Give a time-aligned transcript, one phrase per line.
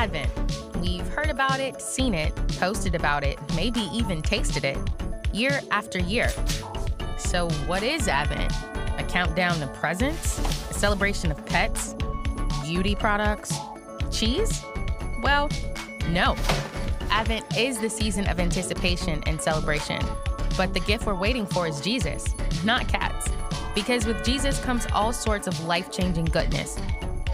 [0.00, 0.30] Advent.
[0.80, 4.78] We've heard about it, seen it, posted about it, maybe even tasted it,
[5.30, 6.30] year after year.
[7.18, 8.50] So, what is Advent?
[8.98, 10.38] A countdown to presents?
[10.70, 11.94] A celebration of pets?
[12.64, 13.52] Beauty products?
[14.10, 14.64] Cheese?
[15.22, 15.50] Well,
[16.08, 16.34] no.
[17.10, 20.00] Advent is the season of anticipation and celebration.
[20.56, 22.24] But the gift we're waiting for is Jesus,
[22.64, 23.28] not cats.
[23.74, 26.78] Because with Jesus comes all sorts of life changing goodness.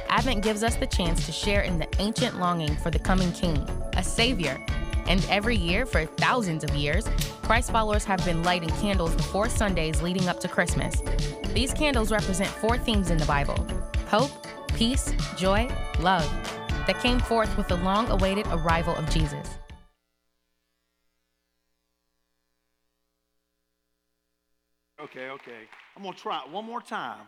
[0.09, 3.59] Advent gives us the chance to share in the ancient longing for the coming King,
[3.95, 4.65] a Savior.
[5.09, 7.07] And every year, for thousands of years,
[7.43, 11.01] Christ followers have been lighting candles the four Sundays leading up to Christmas.
[11.55, 13.67] These candles represent four themes in the Bible
[14.09, 14.31] hope,
[14.75, 15.69] peace, joy,
[16.01, 16.29] love
[16.87, 19.59] that came forth with the long awaited arrival of Jesus.
[25.01, 25.69] Okay, okay.
[25.97, 27.21] I'm gonna try it one more time.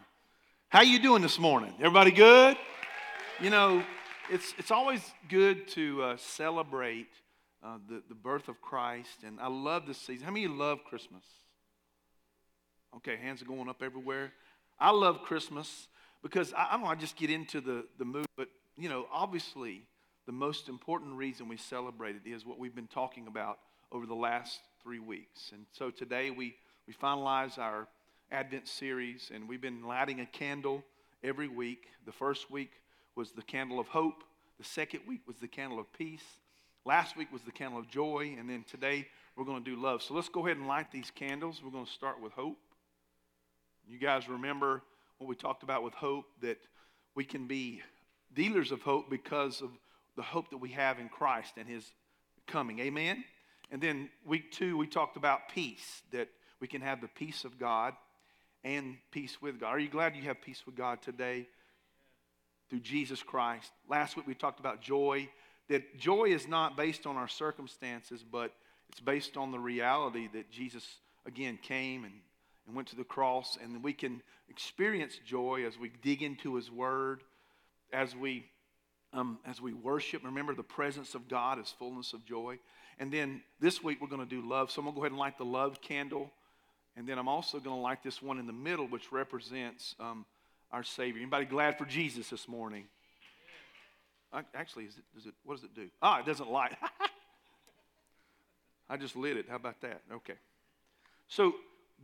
[0.70, 1.72] How you doing this morning?
[1.78, 2.54] Everybody good?
[3.40, 3.82] You know,
[4.30, 5.00] it's it's always
[5.30, 7.08] good to uh, celebrate
[7.64, 10.26] uh, the the birth of Christ, and I love this season.
[10.26, 11.24] How many love Christmas?
[12.96, 14.30] Okay, hands are going up everywhere.
[14.78, 15.88] I love Christmas
[16.22, 16.88] because I, I don't know.
[16.88, 19.86] I just get into the the mood, but you know, obviously,
[20.26, 23.58] the most important reason we celebrate it is what we've been talking about
[23.90, 26.56] over the last three weeks, and so today we
[26.86, 27.88] we finalize our
[28.30, 30.84] Advent series, and we've been lighting a candle
[31.24, 31.86] every week.
[32.04, 32.72] The first week
[33.14, 34.22] was the candle of hope,
[34.58, 36.24] the second week was the candle of peace,
[36.84, 40.02] last week was the candle of joy, and then today we're going to do love.
[40.02, 41.62] So let's go ahead and light these candles.
[41.64, 42.58] We're going to start with hope.
[43.88, 44.82] You guys remember
[45.16, 46.58] what we talked about with hope that
[47.14, 47.80] we can be
[48.34, 49.70] dealers of hope because of
[50.16, 51.90] the hope that we have in Christ and his
[52.46, 52.78] coming.
[52.80, 53.24] Amen.
[53.70, 56.28] And then week 2 we talked about peace that
[56.60, 57.94] we can have the peace of God
[58.64, 59.68] and peace with God.
[59.68, 61.46] Are you glad you have peace with God today
[62.68, 63.70] through Jesus Christ?
[63.88, 65.28] Last week we talked about joy,
[65.68, 68.52] that joy is not based on our circumstances, but
[68.88, 70.84] it's based on the reality that Jesus,
[71.26, 72.14] again, came and,
[72.66, 76.70] and went to the cross, and we can experience joy as we dig into His
[76.70, 77.22] Word,
[77.92, 78.46] as we
[79.12, 80.24] um, as we worship.
[80.24, 82.58] Remember, the presence of God is fullness of joy.
[82.98, 84.70] And then this week we're going to do love.
[84.70, 86.30] So I'm going to go ahead and light the love candle.
[86.98, 90.26] And then I'm also going to light this one in the middle, which represents um,
[90.72, 91.22] our Savior.
[91.22, 92.86] Anybody glad for Jesus this morning?
[94.52, 95.88] Actually, is it, what does it do?
[96.02, 96.76] Ah, it doesn't light.
[98.90, 99.46] I just lit it.
[99.48, 100.00] How about that?
[100.12, 100.34] Okay.
[101.28, 101.54] So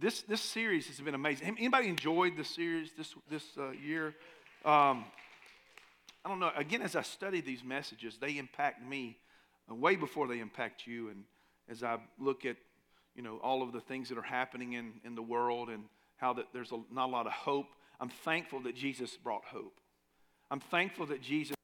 [0.00, 1.56] this, this series has been amazing.
[1.58, 4.14] Anybody enjoyed the series this, this uh, year?
[4.64, 5.04] Um,
[6.24, 6.52] I don't know.
[6.56, 9.18] Again, as I study these messages, they impact me
[9.68, 11.08] uh, way before they impact you.
[11.08, 11.24] And
[11.68, 12.56] as I look at
[13.14, 15.84] you know, all of the things that are happening in, in the world and
[16.16, 17.66] how that there's a, not a lot of hope.
[18.00, 19.80] I'm thankful that Jesus brought hope.
[20.50, 21.56] I'm thankful that Jesus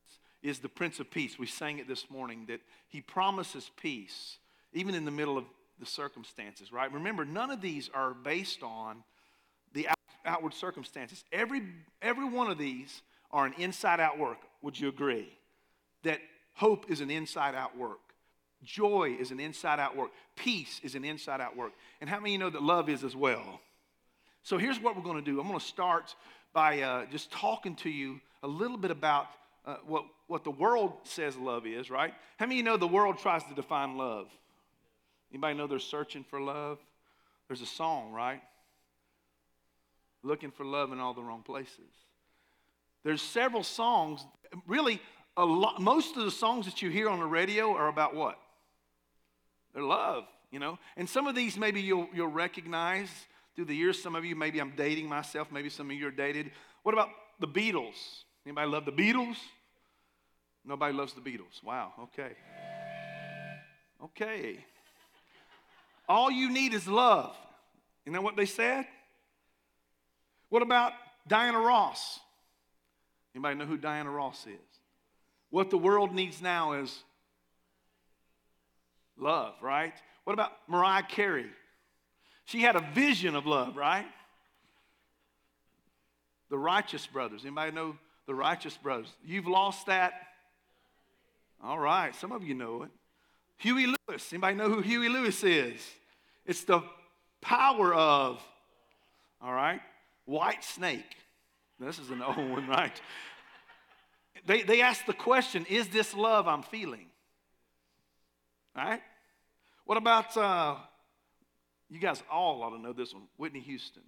[0.43, 1.39] is the Prince of Peace.
[1.39, 4.39] We sang it this morning that he promises peace
[4.73, 5.45] even in the middle of
[5.79, 6.93] the circumstances, right?
[6.93, 9.03] Remember, none of these are based on
[9.73, 9.89] the
[10.25, 11.25] outward circumstances.
[11.33, 11.63] Every,
[12.03, 13.03] every one of these
[13.33, 14.39] are an inside out work.
[14.63, 15.29] Would you agree?
[16.05, 16.21] That
[16.55, 18.01] hope is an inside out work.
[18.65, 20.11] Joy is an inside out work.
[20.37, 21.73] Peace is an inside out work.
[22.01, 23.61] And how many of you know that love is as well?
[24.43, 25.41] So here's what we're going to do.
[25.41, 26.15] I'm going to start
[26.53, 29.27] by uh, just talking to you a little bit about
[29.67, 32.15] uh, what, what the world says love is, right?
[32.39, 34.27] How many of you know the world tries to define love?
[35.33, 36.79] Anybody know they're searching for love?
[37.49, 38.41] There's a song, right?
[40.23, 41.91] Looking for love in all the wrong places.
[43.05, 44.25] There's several songs.
[44.67, 45.01] Really,
[45.37, 48.39] a lot, most of the songs that you hear on the radio are about what?
[49.75, 50.79] They're love, you know.
[50.97, 53.09] And some of these maybe you'll, you'll recognize
[53.55, 54.03] through the years.
[54.03, 55.53] Some of you, maybe I'm dating myself.
[55.53, 56.51] Maybe some of you are dated.
[56.83, 57.09] What about
[57.39, 58.25] the Beatles?
[58.47, 59.37] Anybody love the Beatles?
[60.65, 61.63] Nobody loves the Beatles.
[61.63, 62.33] Wow, okay.
[64.03, 64.65] Okay.
[66.09, 67.37] All you need is love.
[68.05, 68.87] You know what they said?
[70.49, 70.93] What about
[71.29, 72.19] Diana Ross?
[73.35, 74.79] Anybody know who Diana Ross is?
[75.51, 77.03] What the world needs now is
[79.21, 79.95] love, right?
[80.25, 81.47] What about Mariah Carey?
[82.45, 84.07] She had a vision of love, right?
[86.49, 87.43] The Righteous Brothers.
[87.45, 87.97] Anybody know
[88.27, 89.13] the Righteous Brothers?
[89.25, 90.13] You've lost that?
[91.63, 92.91] All right, some of you know it.
[93.59, 94.33] Huey Lewis.
[94.33, 95.81] Anybody know who Huey Lewis is?
[96.47, 96.83] It's the
[97.41, 98.43] power of,
[99.43, 99.81] all right,
[100.29, 101.05] Whitesnake.
[101.79, 103.01] This is an old one, right?
[104.47, 107.07] They, they ask the question, is this love I'm feeling?
[108.75, 109.03] Right?
[109.91, 110.77] What about, uh,
[111.89, 114.05] you guys all ought to know this one, Whitney Houston.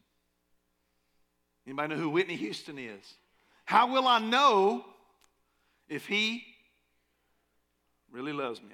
[1.67, 3.03] Anybody know who Whitney Houston is?
[3.65, 4.85] How will I know
[5.89, 6.45] if he
[8.13, 8.69] really loves me.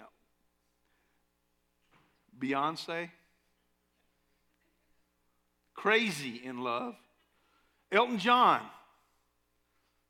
[2.39, 3.09] Beyonce,
[5.73, 6.95] crazy in love.
[7.91, 8.61] Elton John,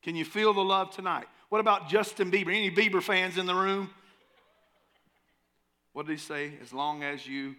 [0.02, 1.26] can you feel the love tonight?
[1.48, 2.48] What about Justin Bieber?
[2.48, 3.88] Any Bieber fans in the room?
[5.98, 6.52] What did he say?
[6.62, 7.56] As long as you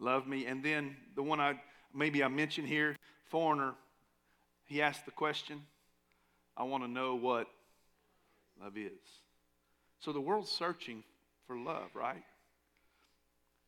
[0.00, 0.46] love me.
[0.46, 1.60] And then the one I
[1.94, 2.96] maybe I mentioned here,
[3.26, 3.74] Foreigner,
[4.64, 5.62] he asked the question,
[6.56, 7.46] I want to know what
[8.60, 8.90] love is.
[10.00, 11.04] So the world's searching
[11.46, 12.24] for love, right?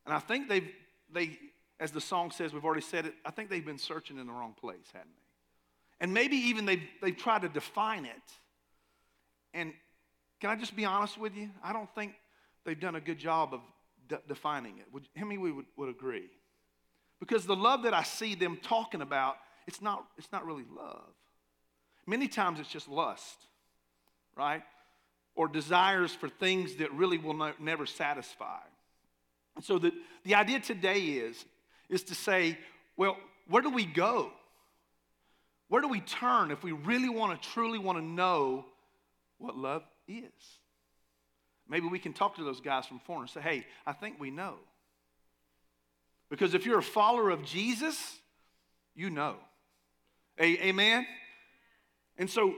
[0.04, 0.68] And I think they've,
[1.12, 1.38] they,
[1.78, 4.32] as the song says, we've already said it, I think they've been searching in the
[4.32, 6.04] wrong place, hadn't they?
[6.04, 8.32] And maybe even they've, they've tried to define it.
[9.54, 9.72] And
[10.40, 11.50] can I just be honest with you?
[11.62, 12.14] I don't think
[12.70, 13.60] they've done a good job of
[14.08, 14.86] de- defining it.
[14.92, 16.30] Would, how many would, would agree?
[17.18, 21.12] Because the love that I see them talking about, it's not, it's not really love.
[22.06, 23.38] Many times it's just lust,
[24.36, 24.62] right?
[25.34, 28.60] Or desires for things that really will no, never satisfy.
[29.56, 29.92] And so the,
[30.22, 31.44] the idea today is,
[31.88, 32.56] is to say,
[32.96, 33.16] well,
[33.48, 34.30] where do we go?
[35.66, 38.64] Where do we turn if we really want to truly want to know
[39.38, 40.30] what love is?
[41.70, 44.30] Maybe we can talk to those guys from foreign and say, hey, I think we
[44.30, 44.56] know.
[46.28, 48.18] Because if you're a follower of Jesus,
[48.94, 49.36] you know.
[50.40, 51.06] Amen?
[52.18, 52.54] And so,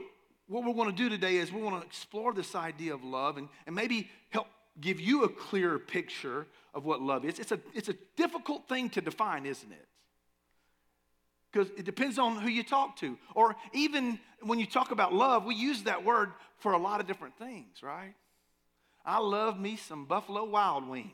[0.47, 3.37] what we're going to do today is we want to explore this idea of love
[3.37, 4.47] and, and maybe help
[4.81, 7.39] give you a clearer picture of what love is.
[7.39, 9.87] It's a, it's a difficult thing to define, isn't it?
[11.51, 13.17] Because it depends on who you talk to.
[13.35, 17.07] Or even when you talk about love, we use that word for a lot of
[17.07, 18.15] different things, right?
[19.05, 21.11] I love me some Buffalo Wild Wings.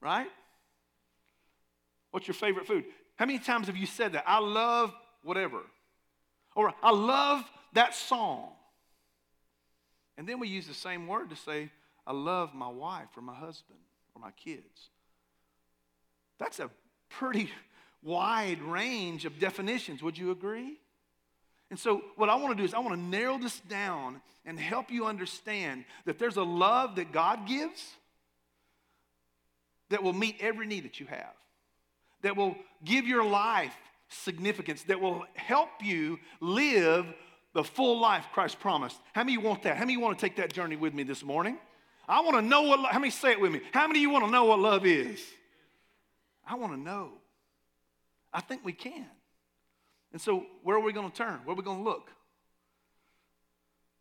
[0.00, 0.28] Right?
[2.10, 2.84] What's your favorite food?
[3.16, 4.24] How many times have you said that?
[4.26, 5.60] I love whatever.
[6.54, 8.50] Or I love that song.
[10.18, 11.70] And then we use the same word to say,
[12.06, 13.78] I love my wife or my husband
[14.14, 14.90] or my kids.
[16.38, 16.70] That's a
[17.08, 17.50] pretty
[18.02, 20.02] wide range of definitions.
[20.02, 20.78] Would you agree?
[21.72, 24.60] And so, what I want to do is, I want to narrow this down and
[24.60, 27.94] help you understand that there's a love that God gives
[29.88, 31.32] that will meet every need that you have,
[32.20, 33.72] that will give your life
[34.10, 37.06] significance, that will help you live
[37.54, 38.98] the full life Christ promised.
[39.14, 39.78] How many want that?
[39.78, 41.56] How many want to take that journey with me this morning?
[42.06, 43.62] I want to know what, how many say it with me?
[43.72, 45.24] How many of you want to know what love is?
[46.46, 47.12] I want to know.
[48.30, 49.06] I think we can.
[50.12, 51.40] And so, where are we going to turn?
[51.44, 52.10] Where are we going to look?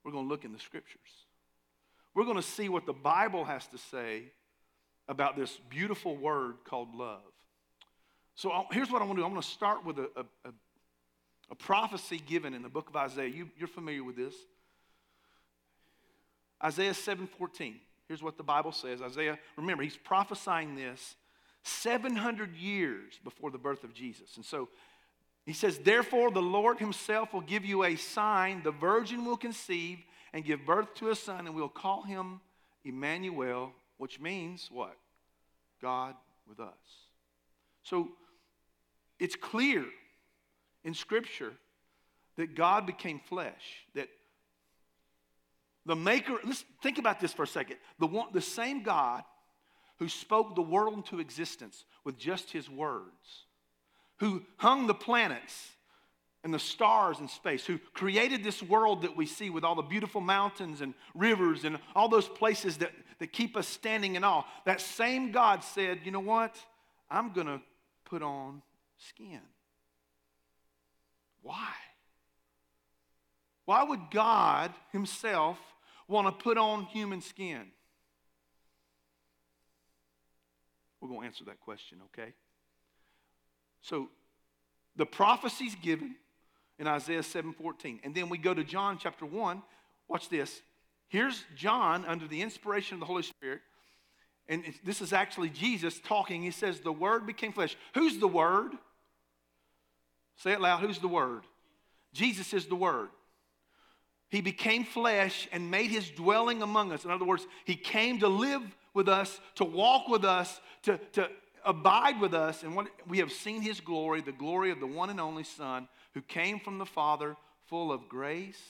[0.04, 1.00] We're going to look in the scriptures.
[2.13, 4.24] We're going to see what the Bible has to say
[5.08, 7.22] about this beautiful word called love.
[8.36, 10.10] So, uh, here's what I want to do I'm going to start with a,
[10.46, 10.52] a,
[11.50, 13.28] a prophecy given in the book of Isaiah.
[13.28, 14.34] You, you're familiar with this.
[16.64, 17.75] Isaiah 7:14.
[18.07, 19.02] Here's what the Bible says.
[19.02, 21.16] Isaiah, remember, he's prophesying this
[21.64, 24.36] 700 years before the birth of Jesus.
[24.36, 24.68] And so
[25.46, 28.62] he says, Therefore, the Lord himself will give you a sign.
[28.64, 30.00] The virgin will conceive
[30.34, 32.40] and give birth to a son, and we'll call him
[32.86, 34.96] Emmanuel, which means what?
[35.82, 36.16] God
[36.48, 36.76] with us.
[37.84, 38.10] So
[39.20, 39.86] it's clear
[40.84, 41.54] in Scripture
[42.38, 44.08] that God became flesh, that
[45.86, 47.78] the maker, let's think about this for a second.
[48.00, 49.24] The, one, the same God
[49.98, 53.45] who spoke the world into existence with just his words,
[54.21, 55.71] who hung the planets
[56.44, 59.81] and the stars in space, who created this world that we see with all the
[59.81, 64.44] beautiful mountains and rivers and all those places that, that keep us standing in awe.
[64.66, 66.56] That same God said, you know what?
[67.09, 67.61] I'm going to
[68.06, 68.61] put on
[68.99, 69.42] skin.
[71.42, 71.71] Why?
[73.66, 75.57] Why would God Himself
[76.07, 77.71] want to put on human skin?
[80.99, 82.33] We're going to answer that question, okay?
[83.81, 84.09] So,
[84.95, 86.16] the prophecies given
[86.78, 88.00] in Isaiah 7:14.
[88.04, 89.61] And then we go to John chapter 1.
[90.07, 90.61] Watch this.
[91.07, 93.61] Here's John under the inspiration of the Holy Spirit.
[94.47, 96.42] And this is actually Jesus talking.
[96.42, 97.78] He says, The Word became flesh.
[97.94, 98.71] Who's the Word?
[100.38, 100.81] Say it loud.
[100.81, 101.44] Who's the Word?
[102.14, 103.09] Jesus is the Word.
[104.30, 107.04] He became flesh and made his dwelling among us.
[107.04, 111.30] In other words, he came to live with us, to walk with us, to, to
[111.65, 112.63] abide with us.
[112.63, 115.87] And what, we have seen his glory, the glory of the one and only Son
[116.13, 117.35] who came from the Father,
[117.68, 118.61] full of grace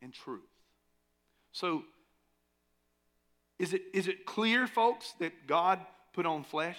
[0.00, 0.40] and truth.
[1.52, 1.82] So,
[3.58, 5.78] is it, is it clear, folks, that God
[6.12, 6.78] put on flesh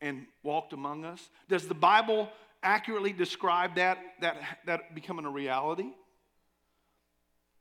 [0.00, 1.28] and walked among us?
[1.48, 2.28] Does the Bible
[2.62, 4.36] accurately describe that, that,
[4.66, 5.90] that becoming a reality?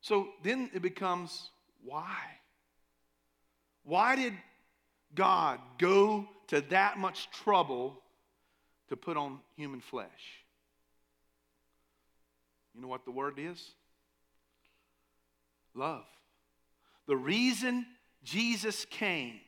[0.02, 1.50] So then it becomes
[1.84, 2.18] why?
[3.84, 4.34] Why did
[5.16, 8.02] God go to that much trouble
[8.90, 10.46] to put on human flesh?
[12.74, 13.72] You know what the word is?
[15.74, 16.06] Love.
[17.08, 17.86] The reason
[18.24, 19.40] Jesus came,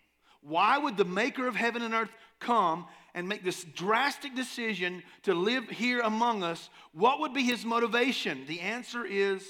[0.41, 5.33] why would the maker of heaven and earth come and make this drastic decision to
[5.33, 6.69] live here among us?
[6.93, 8.45] What would be his motivation?
[8.47, 9.47] The answer is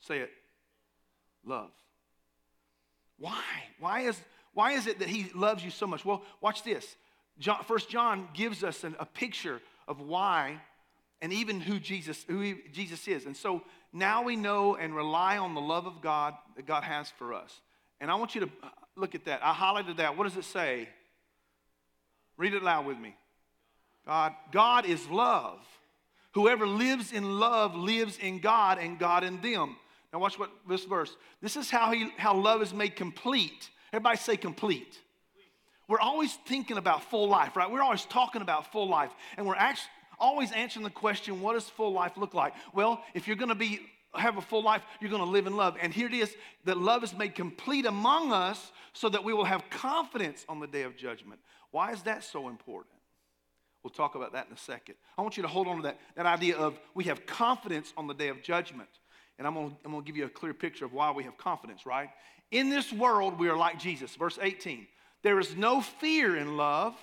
[0.00, 0.30] say it
[1.44, 1.70] love.
[3.18, 3.42] Why?
[3.78, 4.20] Why is,
[4.54, 6.04] why is it that he loves you so much?
[6.04, 6.96] Well, watch this.
[7.38, 10.60] John, First John gives us an, a picture of why
[11.20, 13.26] and even who Jesus, who he, Jesus is.
[13.26, 17.10] And so now we know and rely on the love of God that God has
[17.10, 17.60] for us.
[18.00, 19.40] And I want you to uh, look at that.
[19.42, 20.16] I highlighted that.
[20.16, 20.88] What does it say?
[22.36, 23.14] Read it loud with me.
[24.04, 25.60] God, God is love.
[26.34, 29.76] Whoever lives in love lives in God and God in them.
[30.12, 31.14] Now watch what this verse.
[31.40, 33.70] This is how he how love is made complete.
[33.92, 34.98] Everybody say complete.
[35.88, 37.70] We're always thinking about full life, right?
[37.70, 39.10] We're always talking about full life.
[39.36, 42.54] And we're actually always answering the question, what does full life look like?
[42.72, 43.80] Well, if you're going to be
[44.14, 45.76] have a full life, you're going to live in love.
[45.80, 46.34] And here it is
[46.64, 50.66] that love is made complete among us so that we will have confidence on the
[50.66, 51.40] day of judgment.
[51.70, 52.94] Why is that so important?
[53.82, 54.96] We'll talk about that in a second.
[55.16, 58.06] I want you to hold on to that, that idea of we have confidence on
[58.06, 58.90] the day of judgment.
[59.38, 62.10] And I'm going, to, give you a clear picture of why we have confidence, right?
[62.52, 64.14] In this world, we are like Jesus.
[64.14, 64.86] Verse 18
[65.22, 66.94] There is no fear in love,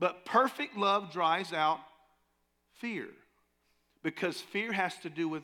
[0.00, 1.78] but perfect love drives out
[2.72, 3.06] fear.
[4.02, 5.42] Because fear has to do with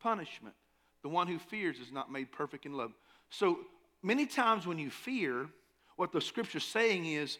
[0.00, 0.54] punishment.
[1.02, 2.92] The one who fears is not made perfect in love.
[3.30, 3.60] So
[4.02, 5.48] many times when you fear,
[5.96, 7.38] what the scripture's saying is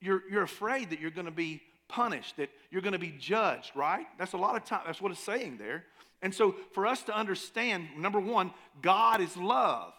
[0.00, 3.70] you're, you're afraid that you're going to be punished, that you're going to be judged,
[3.76, 4.06] right?
[4.18, 4.82] That's a lot of time.
[4.84, 5.84] That's what it's saying there.
[6.24, 8.50] And so, for us to understand, number one,
[8.80, 9.92] God is love.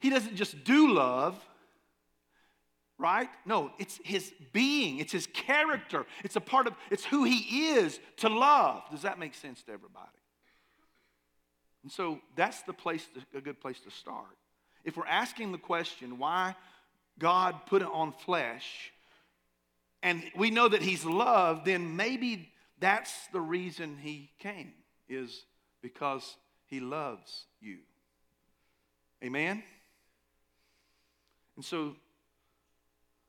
[0.00, 1.40] He doesn't just do love,
[2.98, 3.28] right?
[3.46, 8.00] No, it's his being, it's his character, it's a part of, it's who he is
[8.16, 8.82] to love.
[8.90, 10.08] Does that make sense to everybody?
[11.84, 14.36] And so, that's the place, to, a good place to start.
[14.84, 16.56] If we're asking the question, why
[17.20, 18.90] God put it on flesh,
[20.02, 22.48] and we know that he's love, then maybe
[22.80, 24.72] that's the reason he came
[25.10, 25.44] is
[25.82, 26.36] because
[26.66, 27.78] he loves you.
[29.22, 29.62] Amen?
[31.56, 31.96] And so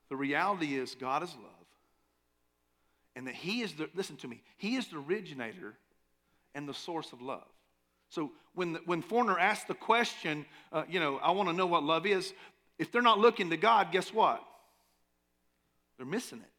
[0.08, 1.50] the reality is God is love.
[3.14, 5.74] And that he is the, listen to me, he is the originator
[6.54, 7.46] and the source of love.
[8.08, 11.66] So when, the, when Foreigner asks the question, uh, you know, I want to know
[11.66, 12.32] what love is,
[12.78, 14.42] if they're not looking to God, guess what?
[15.96, 16.50] They're missing it.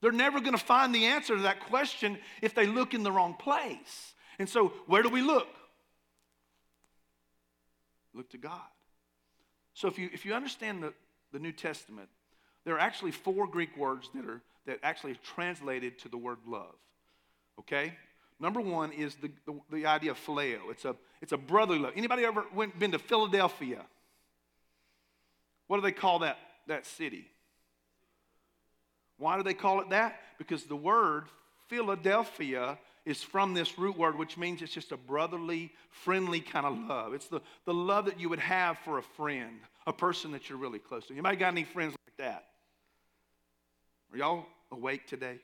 [0.00, 3.12] They're never going to find the answer to that question if they look in the
[3.12, 4.14] wrong place.
[4.38, 5.48] And so, where do we look?
[8.14, 8.60] Look to God.
[9.74, 10.92] So, if you, if you understand the,
[11.32, 12.08] the New Testament,
[12.64, 16.38] there are actually four Greek words that are that actually are translated to the word
[16.46, 16.74] love.
[17.60, 17.94] Okay?
[18.38, 20.70] Number one is the, the, the idea of phileo.
[20.70, 21.92] It's a, it's a brotherly love.
[21.96, 23.82] Anybody ever went, been to Philadelphia?
[25.68, 27.30] What do they call that, that city?
[29.18, 30.20] Why do they call it that?
[30.38, 31.24] Because the word
[31.68, 36.76] Philadelphia is from this root word, which means it's just a brotherly, friendly kind of
[36.88, 37.14] love.
[37.14, 40.58] It's the, the love that you would have for a friend, a person that you're
[40.58, 41.22] really close to.
[41.22, 42.46] Might got any friends like that?
[44.12, 45.38] Are y'all awake today?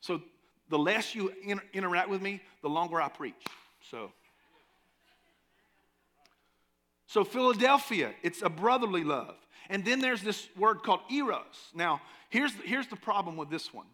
[0.00, 0.20] So
[0.68, 3.34] the less you inter- interact with me, the longer I preach.
[3.90, 4.12] So.
[7.08, 9.34] So, Philadelphia, it's a brotherly love.
[9.70, 11.70] And then there's this word called eros.
[11.74, 13.86] Now, here's, here's the problem with this one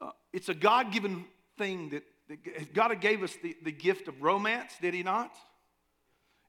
[0.00, 1.24] uh, it's a God given
[1.58, 5.34] thing that, that, God gave us the, the gift of romance, did He not?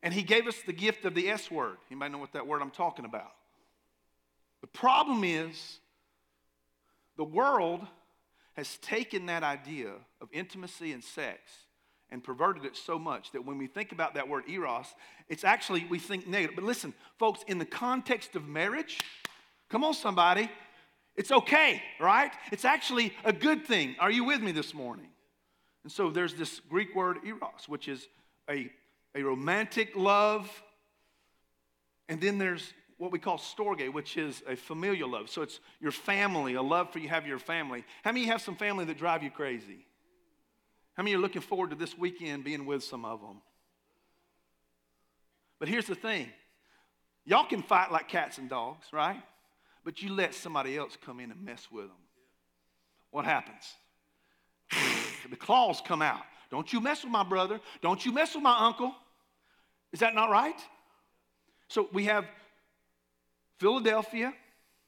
[0.03, 1.77] And He gave us the gift of the S word.
[1.89, 3.31] Might know what that word I'm talking about.
[4.61, 5.79] The problem is
[7.15, 7.81] the world
[8.53, 11.39] has taken that idea of intimacy and sex
[12.09, 14.87] and perverted it so much that when we think about that word eros,
[15.27, 16.55] it's actually, we think negative.
[16.55, 18.99] But listen, folks, in the context of marriage,
[19.69, 20.49] come on, somebody,
[21.15, 22.31] it's okay, right?
[22.51, 23.95] It's actually a good thing.
[23.99, 25.09] Are you with me this morning?
[25.83, 28.07] And so there's this Greek word eros, which is
[28.49, 28.71] a,
[29.15, 30.49] a romantic love.
[32.07, 35.29] And then there's what we call storge, which is a familial love.
[35.29, 37.83] So it's your family, a love for you have your family.
[38.03, 39.85] How many have some family that drive you crazy?
[40.97, 43.39] How many are looking forward to this weekend being with some of them?
[45.59, 46.27] But here's the thing
[47.23, 49.21] y'all can fight like cats and dogs, right?
[49.85, 51.97] But you let somebody else come in and mess with them.
[53.11, 53.75] What happens?
[55.29, 57.59] the claws come out, Don't you mess with my brother.
[57.81, 58.93] Don't you mess with my uncle.
[59.93, 60.59] Is that not right?
[61.67, 62.25] So we have
[63.59, 64.33] Philadelphia,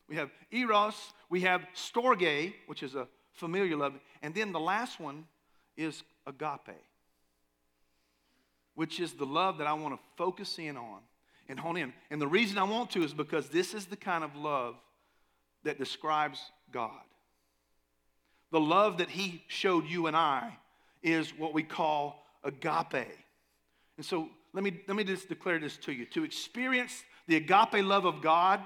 [0.08, 0.96] we have Eros,
[1.30, 5.25] we have Storge, which is a familiar love, and then the last one
[5.79, 6.75] is agape,
[8.75, 11.00] which is the love that I want to focus in on
[11.48, 11.93] and hone in.
[12.12, 14.75] And the reason I want to is because this is the kind of love
[15.63, 16.39] that describes
[16.71, 16.91] God.
[18.51, 20.57] The love that He showed you and I
[21.01, 23.07] is what we call agape.
[23.98, 26.05] And so let me, let me just declare this to you.
[26.07, 28.62] To experience the agape love of God,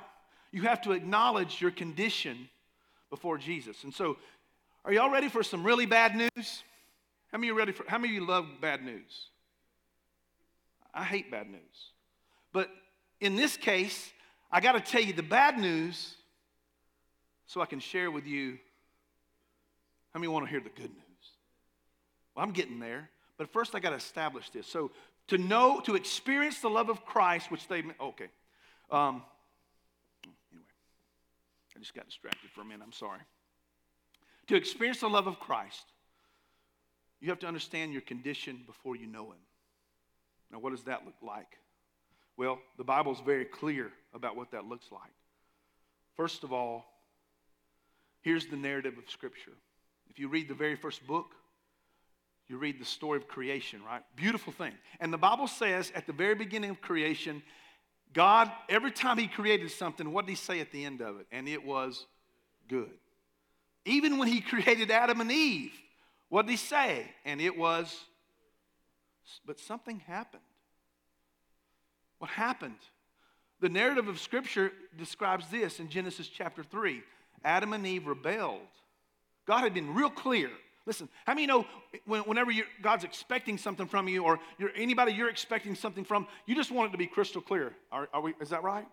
[0.52, 2.50] you have to acknowledge your condition
[3.10, 3.84] before Jesus.
[3.84, 4.18] And so,
[4.86, 6.64] are y'all ready for some really bad news?
[7.34, 9.30] How many you ready for how many of you love bad news?
[10.94, 11.92] I hate bad news.
[12.54, 12.70] But
[13.20, 14.12] in this case,
[14.52, 16.16] I got to tell you the bad news
[17.48, 18.60] so I can share with you.
[20.14, 21.26] How many want to hear the good news?
[22.36, 23.10] Well, I'm getting there.
[23.40, 24.68] But first, I got to establish this.
[24.68, 24.92] So,
[25.30, 28.30] to know, to experience the love of Christ, which they, okay.
[28.92, 29.24] Um,
[30.52, 30.68] anyway,
[31.76, 32.84] I just got distracted for a minute.
[32.86, 33.22] I'm sorry.
[34.50, 35.86] To experience the love of Christ,
[37.24, 39.40] you have to understand your condition before you know Him.
[40.52, 41.58] Now, what does that look like?
[42.36, 45.14] Well, the Bible's very clear about what that looks like.
[46.18, 46.86] First of all,
[48.24, 49.54] here's the narrative of Scripture.
[50.10, 51.28] If you read the very first book,
[52.50, 54.02] you read the story of creation, right?
[54.18, 54.74] Beautiful thing.
[55.00, 57.42] And the Bible says at the very beginning of creation,
[58.12, 61.28] God, every time He created something, what did He say at the end of it?
[61.32, 62.06] And it was
[62.68, 62.92] good.
[63.86, 65.72] Even when He created Adam and Eve,
[66.34, 67.06] what did He say?
[67.26, 67.96] And it was,
[69.46, 70.42] but something happened.
[72.18, 72.80] What happened?
[73.60, 77.04] The narrative of Scripture describes this in Genesis chapter 3.
[77.46, 78.62] Adam and Eve rebelled.
[79.46, 80.50] God had been real clear
[80.86, 81.66] Listen, how many know
[82.06, 86.72] whenever God's expecting something from you or you're, anybody you're expecting something from, you just
[86.72, 87.74] want it to be crystal clear?
[87.90, 88.86] Are, are we, is that right?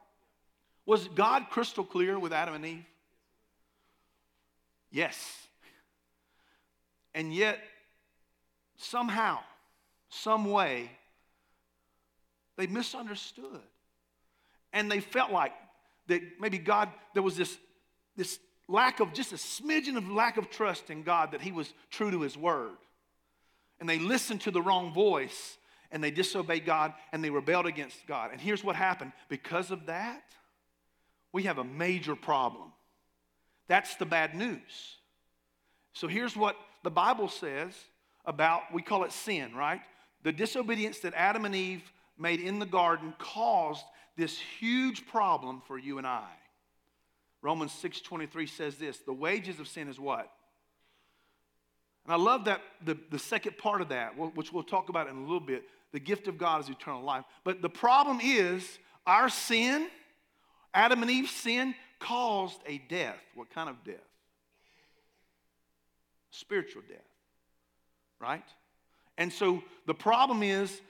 [0.87, 2.85] Was God crystal clear with Adam and Eve?
[4.93, 5.49] Yes.
[7.15, 7.59] And yet,
[8.77, 9.41] somehow,
[10.09, 10.91] some way,
[12.57, 13.61] they misunderstood.
[14.73, 15.53] And they felt like
[16.09, 17.57] that maybe God, there was this,
[18.17, 21.73] this lack of just a smidgen of lack of trust in God that He was
[21.91, 22.77] true to His word.
[23.81, 25.57] And they listened to the wrong voice
[25.91, 28.31] and they disobeyed God and they rebelled against God.
[28.31, 30.23] And here's what happened because of that,
[31.33, 32.73] we have a major problem.
[33.69, 34.97] That's the bad news.
[35.93, 37.73] So here's what the Bible says
[38.25, 39.81] about, we call it sin, right?
[40.23, 41.83] The disobedience that Adam and Eve
[42.19, 43.85] made in the garden caused
[44.17, 46.29] this huge problem for you and I.
[47.43, 50.31] Romans 6:23 says this, the wages of sin is what?
[52.05, 55.17] And I love that the, the second part of that, which we'll talk about in
[55.17, 55.65] a little bit.
[55.93, 57.25] The gift of God is eternal life.
[57.45, 59.89] But the problem is our sin,
[60.73, 63.19] Adam and Eve's sin, caused a death.
[63.35, 64.10] What kind of death?
[66.31, 66.99] Spiritual death.
[68.21, 68.45] Right?
[69.19, 70.81] And so the problem is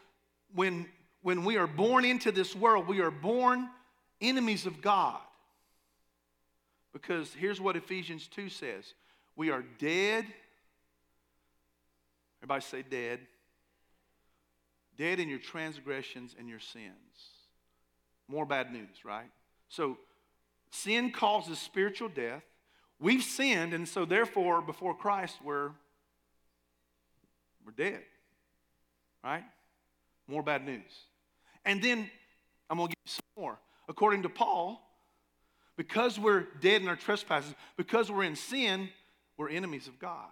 [0.54, 0.86] when,
[1.22, 3.68] when we are born into this world, we are born
[4.20, 5.20] enemies of God.
[6.92, 8.94] Because here's what Ephesians 2 says
[9.36, 10.26] We are dead.
[12.40, 13.20] Everybody say dead.
[14.96, 16.94] Dead in your transgressions and your sins.
[18.28, 19.30] More bad news, right?
[19.68, 19.98] So,
[20.70, 22.42] sin causes spiritual death.
[23.00, 25.70] We've sinned, and so therefore, before Christ, we're,
[27.64, 28.02] we're dead.
[29.24, 29.44] Right?
[30.28, 31.06] More bad news.
[31.64, 32.10] And then
[32.68, 33.58] I'm going to give you some more.
[33.88, 34.86] According to Paul,
[35.76, 38.90] because we're dead in our trespasses, because we're in sin,
[39.38, 40.28] we're enemies of God.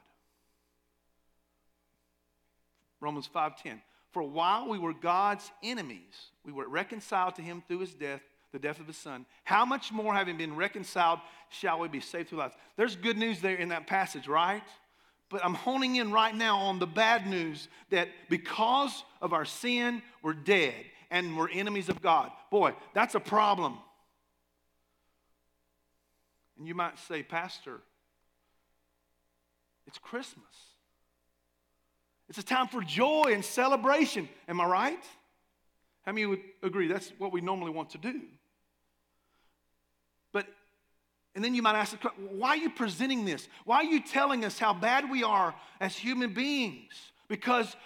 [3.00, 3.80] Romans 5:10.
[4.12, 8.22] For while we were God's enemies, we were reconciled to him through his death,
[8.52, 9.26] the death of his son.
[9.44, 12.54] How much more having been reconciled shall we be saved through life?
[12.76, 14.62] There's good news there in that passage, right?
[15.30, 20.02] But I'm honing in right now on the bad news that because of our sin,
[20.22, 20.74] we're dead
[21.10, 22.30] and we're enemies of God.
[22.50, 23.78] Boy, that's a problem.
[26.56, 27.80] And you might say, Pastor,
[29.86, 30.44] it's Christmas.
[32.28, 34.28] It's a time for joy and celebration.
[34.48, 35.04] Am I right?
[36.04, 38.20] How many would agree that's what we normally want to do?
[40.32, 40.46] But,
[41.38, 41.96] and then you might ask,
[42.30, 43.46] why are you presenting this?
[43.64, 46.92] Why are you telling us how bad we are as human beings?
[47.28, 47.76] Because,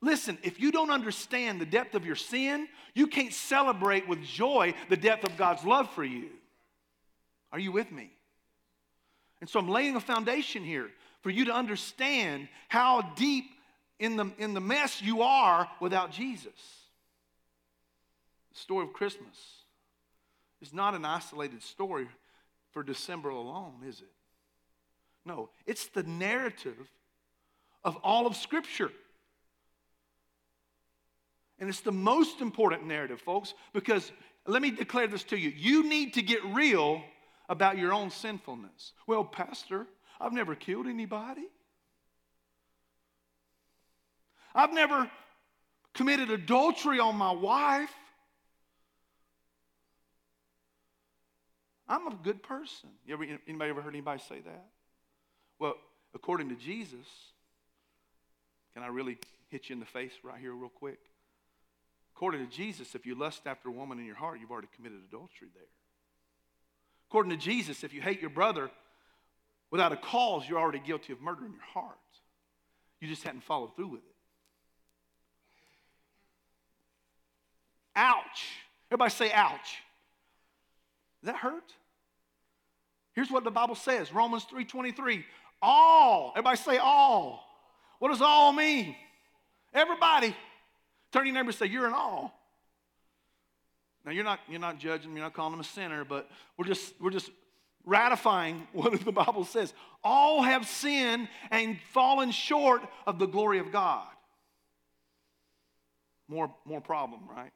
[0.00, 4.74] listen, if you don't understand the depth of your sin, you can't celebrate with joy
[4.90, 6.28] the depth of God's love for you.
[7.50, 8.12] Are you with me?
[9.40, 10.88] And so I'm laying a foundation here
[11.22, 13.46] for you to understand how deep
[13.98, 16.52] in the, in the mess you are without Jesus.
[18.52, 19.34] The story of Christmas
[20.62, 22.06] is not an isolated story
[22.72, 24.10] for December alone, is it?
[25.24, 26.90] No, it's the narrative
[27.84, 28.90] of all of Scripture.
[31.58, 34.10] And it's the most important narrative, folks, because
[34.46, 35.50] let me declare this to you.
[35.50, 37.02] You need to get real
[37.48, 38.92] about your own sinfulness.
[39.06, 39.86] Well, Pastor,
[40.20, 41.46] I've never killed anybody.
[44.54, 45.10] I've never
[45.94, 47.92] committed adultery on my wife.
[51.90, 52.88] I'm a good person.
[53.04, 54.66] You ever, anybody ever heard anybody say that?
[55.58, 55.74] Well,
[56.14, 57.06] according to Jesus,
[58.74, 61.00] can I really hit you in the face right here, real quick?
[62.14, 64.98] According to Jesus, if you lust after a woman in your heart, you've already committed
[65.08, 65.64] adultery there.
[67.08, 68.70] According to Jesus, if you hate your brother
[69.72, 71.96] without a cause, you're already guilty of murder in your heart.
[73.00, 74.14] You just hadn't followed through with it.
[77.96, 78.46] Ouch.
[78.92, 79.78] Everybody say ouch.
[81.20, 81.74] Does that hurt?
[83.14, 85.24] Here's what the Bible says, Romans 3:23.
[85.62, 86.32] All.
[86.34, 87.46] Everybody say all.
[87.98, 88.96] What does all mean?
[89.74, 90.34] Everybody.
[91.12, 92.40] Turn your neighbor and say, You're an all.
[94.04, 96.94] Now you're not, you're not judging, you're not calling them a sinner, but we're just,
[97.00, 97.30] we're just
[97.84, 99.74] ratifying what the Bible says.
[100.02, 104.06] All have sinned and fallen short of the glory of God.
[106.28, 107.52] More, more problem, right?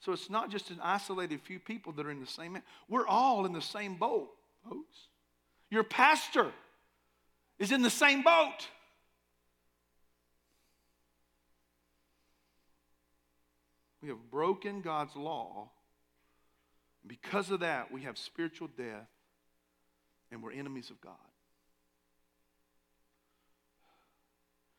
[0.00, 2.58] So it's not just an isolated few people that are in the same.
[2.88, 4.30] We're all in the same boat,
[4.64, 4.96] folks.
[5.70, 6.50] Your pastor
[7.58, 8.66] is in the same boat.
[14.02, 15.68] We have broken God's law.
[17.06, 19.08] Because of that, we have spiritual death
[20.32, 21.14] and we're enemies of God.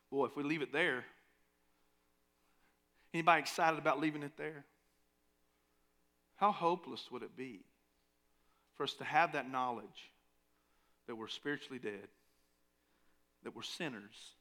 [0.10, 1.06] Boy, if we leave it there,
[3.14, 4.66] anybody excited about leaving it there?
[6.42, 7.62] How hopeless would it be
[8.76, 10.12] for us to have that knowledge
[11.08, 12.10] that we're spiritually dead,
[13.44, 14.34] that we're sinners,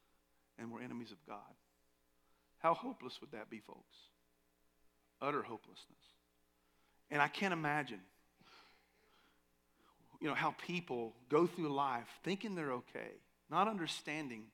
[0.59, 1.55] and we're enemies of God?
[2.59, 3.97] How hopeless would that be, folks?
[5.23, 5.99] utter hopelessness.
[7.11, 8.01] And I can't imagine,
[10.21, 13.11] you know, how people go through life thinking they're okay,
[13.51, 14.45] not understanding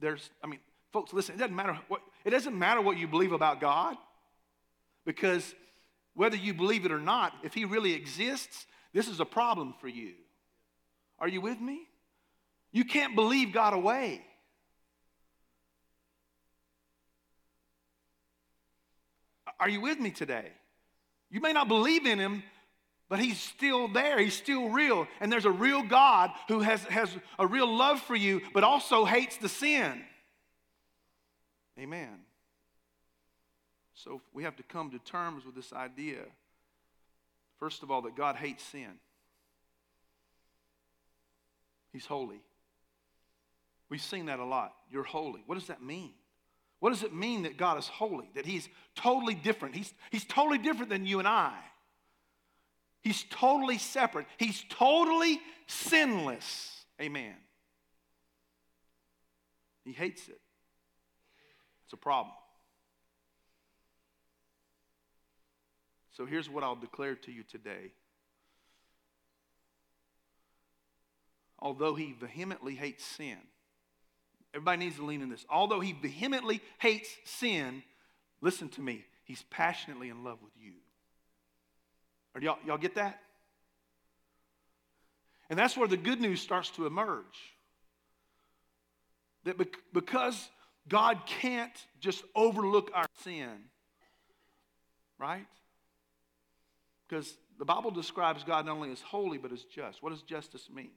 [0.00, 0.60] there's, I mean,
[0.92, 3.96] folks, listen, it doesn't matter what, it doesn't matter what you believe about God,
[5.04, 5.54] because
[6.18, 9.86] whether you believe it or not, if He really exists, this is a problem for
[9.86, 10.14] you.
[11.20, 11.82] Are you with me?
[12.72, 14.20] You can't believe God away.
[19.60, 20.48] Are you with me today?
[21.30, 22.42] You may not believe in him,
[23.08, 24.18] but he's still there.
[24.18, 25.06] He's still real.
[25.20, 29.04] And there's a real God who has, has a real love for you, but also
[29.04, 30.02] hates the sin.
[31.78, 32.18] Amen.
[34.04, 36.20] So we have to come to terms with this idea,
[37.58, 39.00] first of all, that God hates sin.
[41.92, 42.40] He's holy.
[43.88, 44.72] We've seen that a lot.
[44.90, 45.42] You're holy.
[45.46, 46.12] What does that mean?
[46.78, 48.30] What does it mean that God is holy?
[48.36, 49.74] That He's totally different?
[49.74, 51.54] He's, he's totally different than you and I.
[53.00, 54.26] He's totally separate.
[54.36, 56.84] He's totally sinless.
[57.00, 57.34] Amen.
[59.84, 60.40] He hates it.
[61.84, 62.34] It's a problem.
[66.18, 67.92] So here's what I'll declare to you today.
[71.58, 73.38] Although he vehemently hates sin,
[74.54, 75.44] Everybody needs to lean in this.
[75.50, 77.82] Although he vehemently hates sin,
[78.40, 80.72] listen to me, he's passionately in love with you.
[82.34, 83.20] Are y'all, y'all get that?
[85.50, 87.24] And that's where the good news starts to emerge.
[89.44, 89.56] That
[89.92, 90.48] because
[90.88, 93.50] God can't just overlook our sin,
[95.18, 95.46] right?
[97.08, 100.02] Because the Bible describes God not only as holy, but as just.
[100.02, 100.90] What does justice mean?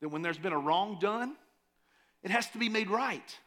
[0.00, 1.36] That when there's been a wrong done,
[2.22, 3.38] it has to be made right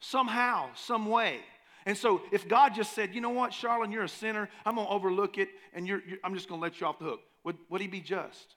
[0.00, 1.40] somehow, some way.
[1.86, 4.86] And so if God just said, you know what, Charlene, you're a sinner, I'm going
[4.86, 7.20] to overlook it, and you're, you're, I'm just going to let you off the hook,
[7.44, 8.54] would, would he be just?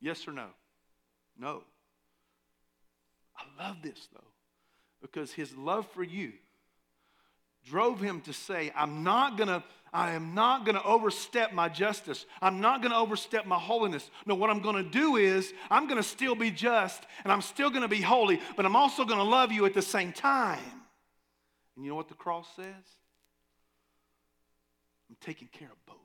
[0.00, 0.46] Yes or no?
[1.38, 1.62] No.
[3.36, 4.20] I love this, though,
[5.00, 6.32] because his love for you
[7.64, 9.62] drove him to say, I'm not going to
[9.96, 12.26] I am not going to overstep my justice.
[12.42, 14.10] I'm not going to overstep my holiness.
[14.26, 17.40] No, what I'm going to do is I'm going to still be just and I'm
[17.40, 20.12] still going to be holy, but I'm also going to love you at the same
[20.12, 20.60] time.
[21.74, 22.66] And you know what the cross says?
[25.08, 25.96] I'm taking care of both.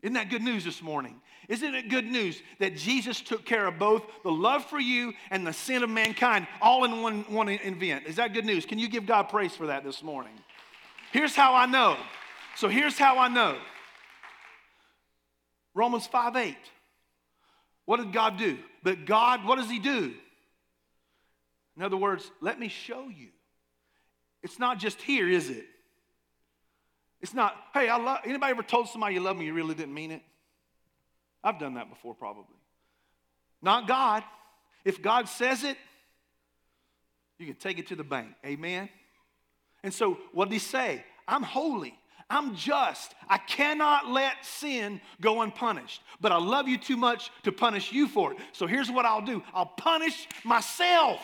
[0.00, 1.20] Isn't that good news this morning?
[1.50, 5.46] Isn't it good news that Jesus took care of both the love for you and
[5.46, 8.06] the sin of mankind all in one, one event?
[8.06, 8.64] Is that good news?
[8.64, 10.32] Can you give God praise for that this morning?
[11.14, 11.96] Here's how I know.
[12.56, 13.56] So here's how I know.
[15.72, 16.56] Romans 5 8.
[17.84, 18.58] What did God do?
[18.82, 20.12] But God, what does He do?
[21.76, 23.28] In other words, let me show you.
[24.42, 25.66] It's not just here, is it?
[27.20, 29.94] It's not, hey, I love anybody ever told somebody you love me, you really didn't
[29.94, 30.22] mean it?
[31.44, 32.58] I've done that before, probably.
[33.62, 34.24] Not God.
[34.84, 35.76] If God says it,
[37.38, 38.30] you can take it to the bank.
[38.44, 38.88] Amen.
[39.84, 41.04] And so, what did he say?
[41.28, 41.96] I'm holy.
[42.30, 43.14] I'm just.
[43.28, 46.02] I cannot let sin go unpunished.
[46.20, 48.38] But I love you too much to punish you for it.
[48.52, 51.20] So here's what I'll do I'll punish myself.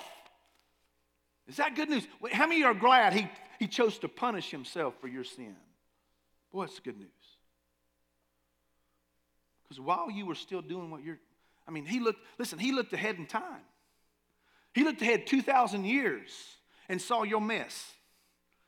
[1.48, 2.06] Is that good news?
[2.30, 5.56] How many are glad he, he chose to punish himself for your sin?
[6.52, 7.08] Boy, it's good news.
[9.64, 11.18] Because while you were still doing what you're,
[11.66, 13.62] I mean, he looked, listen, he looked ahead in time.
[14.74, 16.30] He looked ahead 2,000 years
[16.88, 17.92] and saw your mess.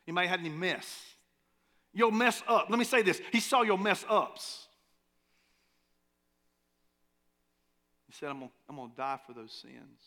[0.07, 1.01] Have had any mess.
[1.93, 2.67] You'll mess up.
[2.71, 4.67] Let me say this He saw your mess ups.
[8.07, 10.01] He said, I'm going I'm to die for those sins,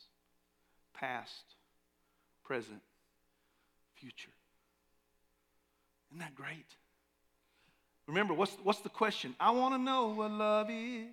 [0.93, 1.43] past,
[2.43, 2.81] present,
[3.95, 4.31] future.
[6.12, 6.67] Isn't that great?
[8.08, 9.36] Remember, what's, what's the question?
[9.39, 11.08] I want to know what love is.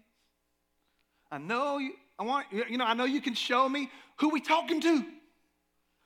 [1.31, 4.41] I know you, I want, you know, I know you can show me who we
[4.43, 5.05] talking to.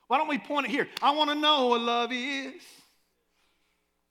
[0.07, 0.87] Why don't we point it here?
[1.01, 2.61] I want to know what love is.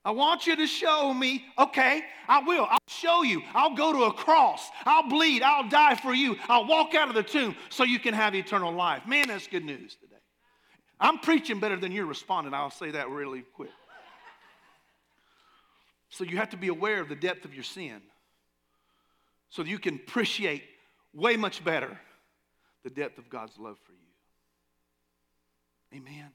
[0.04, 1.44] I want you to show me.
[1.58, 2.66] Okay, I will.
[2.70, 3.42] I'll show you.
[3.54, 4.70] I'll go to a cross.
[4.84, 5.42] I'll bleed.
[5.42, 6.36] I'll die for you.
[6.48, 9.04] I'll walk out of the tomb so you can have eternal life.
[9.06, 10.14] Man, that's good news today.
[11.00, 12.54] I'm preaching better than you're responding.
[12.54, 13.70] I'll say that really quick.
[16.10, 18.00] So you have to be aware of the depth of your sin
[19.48, 20.62] so you can appreciate
[21.12, 21.98] way much better
[22.84, 24.05] the depth of God's love for you.
[25.96, 26.30] Amen.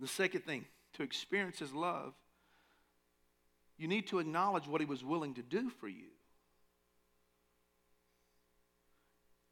[0.00, 0.64] The second thing,
[0.94, 2.14] to experience his love,
[3.76, 6.06] you need to acknowledge what he was willing to do for you.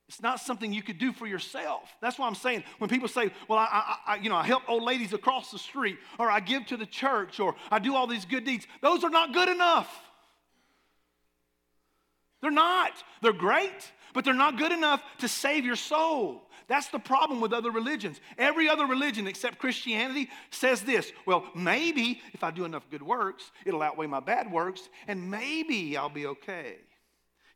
[0.08, 1.82] It's not something you could do for yourself.
[2.00, 4.82] That's why I'm saying when people say, "Well, I, I, you know, I help old
[4.82, 8.24] ladies across the street, or I give to the church, or I do all these
[8.24, 9.88] good deeds," those are not good enough.
[12.40, 12.92] They're not.
[13.22, 16.49] They're great, but they're not good enough to save your soul.
[16.70, 18.20] That's the problem with other religions.
[18.38, 23.50] Every other religion except Christianity says this well, maybe if I do enough good works,
[23.66, 26.76] it'll outweigh my bad works, and maybe I'll be okay.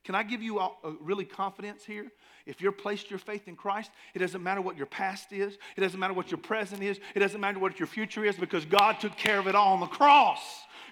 [0.02, 2.10] Can I give you a, uh, really confidence here?
[2.44, 5.80] If you're placed your faith in Christ, it doesn't matter what your past is, it
[5.80, 8.98] doesn't matter what your present is, it doesn't matter what your future is, because God
[8.98, 10.40] took care of it all on the cross.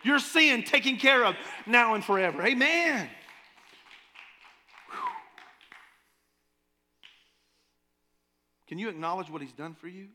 [0.05, 1.35] Your sin taken care of
[1.67, 2.41] now and forever.
[2.47, 3.11] Amen.
[8.73, 10.07] Can you acknowledge what he's done for you?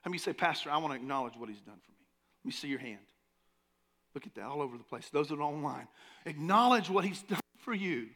[0.00, 2.06] How many say, Pastor, I want to acknowledge what he's done for me?
[2.42, 3.04] Let me see your hand.
[4.14, 5.10] Look at that all over the place.
[5.12, 5.86] Those that are online.
[6.24, 8.06] Acknowledge what he's done for you.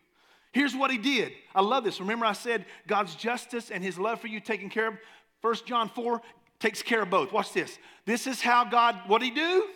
[0.53, 1.33] Here's what he did.
[1.55, 2.01] I love this.
[2.01, 4.95] Remember, I said God's justice and his love for you taken care of.
[5.43, 6.23] 1 John 4
[6.59, 7.31] takes care of both.
[7.31, 7.79] Watch this.
[8.07, 9.67] This is how God, what he do?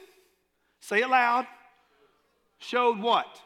[0.80, 1.46] Say it loud.
[2.56, 3.38] Showed what?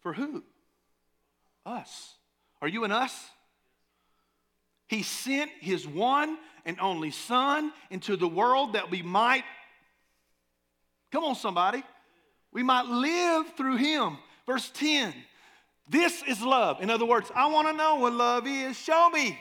[0.00, 0.42] For who?
[1.64, 2.14] Us.
[2.60, 3.30] Are you and us?
[4.88, 9.44] He sent his one and only Son into the world that we might,
[11.12, 11.82] come on, somebody,
[12.52, 14.18] we might live through him.
[14.46, 15.12] Verse 10
[15.88, 16.80] this is love.
[16.80, 18.76] In other words, I want to know what love is.
[18.76, 19.38] Show me.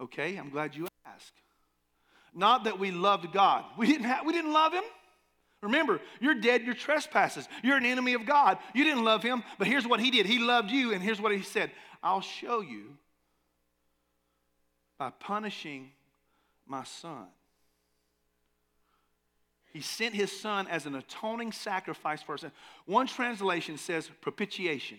[0.00, 1.32] Okay, I'm glad you asked.
[2.34, 3.64] Not that we loved God.
[3.78, 4.82] We didn't, have, we didn't love him.
[5.62, 7.48] Remember, you're dead, your trespasses.
[7.62, 8.58] You're an enemy of God.
[8.74, 10.26] You didn't love him, but here's what he did.
[10.26, 11.70] He loved you, and here's what he said
[12.02, 12.96] I'll show you
[15.02, 15.90] by punishing
[16.64, 17.26] my son.
[19.72, 22.44] He sent his son as an atoning sacrifice for us.
[22.86, 24.98] One translation says propitiation.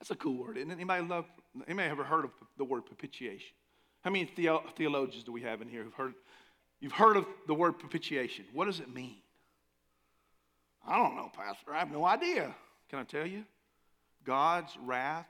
[0.00, 0.74] That's a cool word, isn't it?
[0.74, 1.26] Anybody love?
[1.68, 3.52] Anybody ever heard of the word propitiation?
[4.00, 6.14] How many theo- theologians do we have in here who've heard?
[6.80, 8.46] You've heard of the word propitiation.
[8.52, 9.18] What does it mean?
[10.84, 11.72] I don't know, Pastor.
[11.72, 12.52] I have no idea.
[12.90, 13.44] Can I tell you?
[14.24, 15.28] God's wrath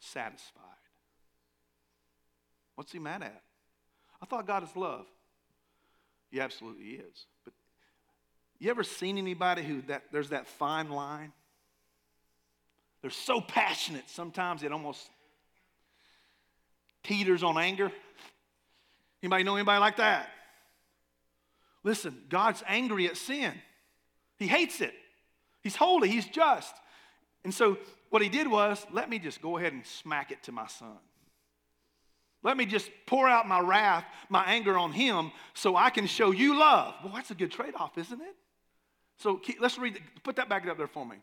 [0.00, 0.65] satisfied.
[2.76, 3.42] What's he mad at?
[4.22, 5.06] I thought God is love.
[6.30, 7.26] He absolutely is.
[7.44, 7.54] But
[8.58, 11.32] you ever seen anybody who that there's that fine line?
[13.02, 15.10] They're so passionate sometimes it almost
[17.02, 17.90] teeters on anger.
[19.22, 20.28] Anybody know anybody like that?
[21.82, 23.52] Listen, God's angry at sin.
[24.38, 24.92] He hates it.
[25.62, 26.74] He's holy, he's just.
[27.44, 27.78] And so
[28.10, 30.98] what he did was, let me just go ahead and smack it to my son.
[32.46, 36.30] Let me just pour out my wrath, my anger on him so I can show
[36.30, 36.94] you love.
[37.02, 38.36] Well, that's a good trade off, isn't it?
[39.16, 41.16] So let's read, put that back up there for me.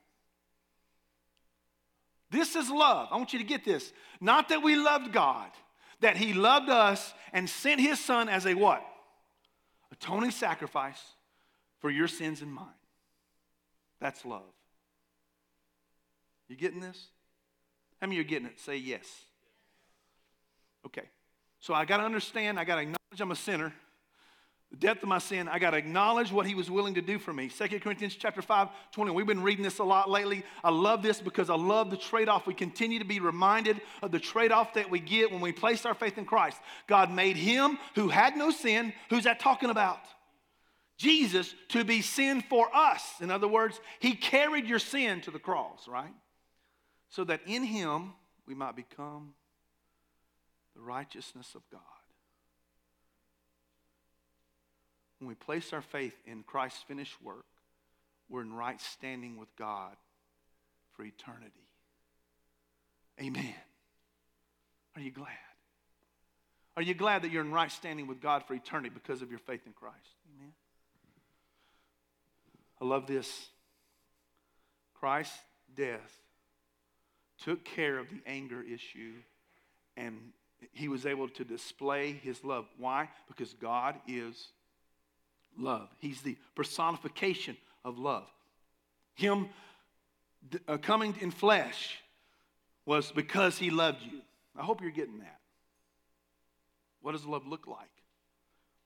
[2.30, 3.08] This is love.
[3.10, 3.94] I want you to get this.
[4.20, 5.50] Not that we loved God,
[6.02, 8.86] that he loved us and sent his son as a what?
[9.94, 11.02] Atoning sacrifice
[11.80, 12.68] for your sins and mine.
[14.02, 14.42] That's love.
[16.50, 17.08] You getting this?
[18.02, 18.60] How many are getting it?
[18.60, 19.08] Say yes.
[20.86, 21.10] Okay.
[21.60, 23.74] So I got to understand, I got to acknowledge I'm a sinner.
[24.72, 27.20] The depth of my sin, I got to acknowledge what he was willing to do
[27.20, 27.48] for me.
[27.48, 29.12] 2 Corinthians chapter 5, 20.
[29.12, 30.44] We've been reading this a lot lately.
[30.64, 32.48] I love this because I love the trade-off.
[32.48, 35.94] We continue to be reminded of the trade-off that we get when we place our
[35.94, 36.58] faith in Christ.
[36.88, 38.94] God made him who had no sin.
[39.12, 40.00] Who's that talking about?
[40.98, 43.04] Jesus to be sin for us.
[43.22, 46.14] In other words, he carried your sin to the cross, right?
[47.10, 48.14] So that in him
[48.48, 49.34] we might become
[50.76, 51.82] the righteousness of God.
[55.20, 57.46] When we place our faith in Christ's finished work,
[58.30, 59.96] we're in right standing with God
[60.96, 61.52] for eternity.
[63.22, 63.56] Amen.
[64.96, 65.28] Are you glad?
[66.76, 69.40] Are you glad that you're in right standing with God for eternity because of your
[69.40, 69.98] faith in Christ?
[70.36, 70.54] Amen.
[72.82, 73.48] I love this.
[74.94, 75.38] Christ's
[75.76, 76.22] death
[77.44, 79.14] took care of the anger issue
[79.96, 80.18] and
[80.72, 82.66] he was able to display his love.
[82.78, 83.10] Why?
[83.28, 84.48] Because God is
[85.58, 85.90] love.
[86.00, 88.28] He's the personification of love.
[89.16, 89.50] Him
[90.68, 92.00] uh, coming in flesh
[92.86, 94.22] was because he loved you.
[94.58, 95.40] I hope you're getting that.
[97.02, 97.90] What does love look like?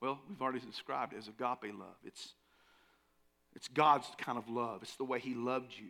[0.01, 1.95] Well, we've already described it as agape love.
[2.03, 2.33] It's,
[3.55, 5.89] it's God's kind of love, it's the way he loved you.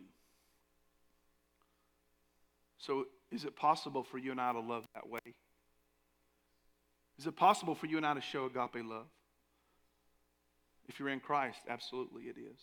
[2.78, 5.20] So, is it possible for you and I to love that way?
[7.18, 9.06] Is it possible for you and I to show agape love?
[10.88, 12.60] If you're in Christ, absolutely it is.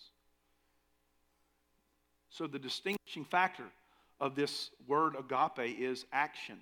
[2.30, 3.66] So, the distinguishing factor
[4.20, 6.58] of this word agape is action,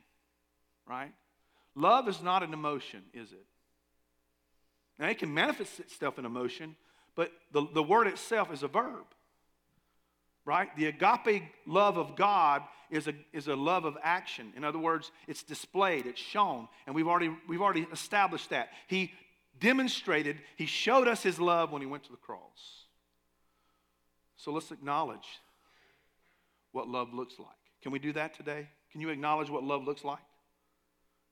[0.88, 1.14] right?
[1.76, 3.46] Love is not an emotion, is it?
[5.00, 6.76] Now, it can manifest itself in emotion,
[7.16, 9.06] but the, the word itself is a verb,
[10.46, 10.76] right?
[10.76, 14.54] The agape love of God is a, is a love of action.
[14.56, 18.70] In other words, it's displayed, it's shown, and we've already, we've already established that.
[18.88, 19.12] He
[19.60, 22.40] demonstrated, he showed us his love when he went to the cross.
[24.36, 25.28] So let's acknowledge
[26.72, 27.48] what love looks like.
[27.82, 28.68] Can we do that today?
[28.92, 30.20] Can you acknowledge what love looks like?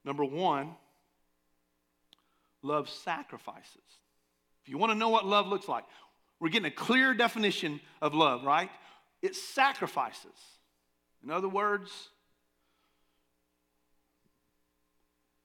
[0.04, 0.76] Number one,
[2.64, 3.82] love sacrifices.
[4.64, 5.84] If you want to know what love looks like,
[6.40, 8.70] we're getting a clear definition of love, right?
[9.22, 10.26] It sacrifices.
[11.24, 12.10] In other words,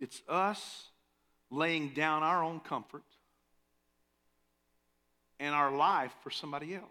[0.00, 0.88] it's us
[1.50, 3.04] laying down our own comfort
[5.38, 6.84] and our life for somebody else.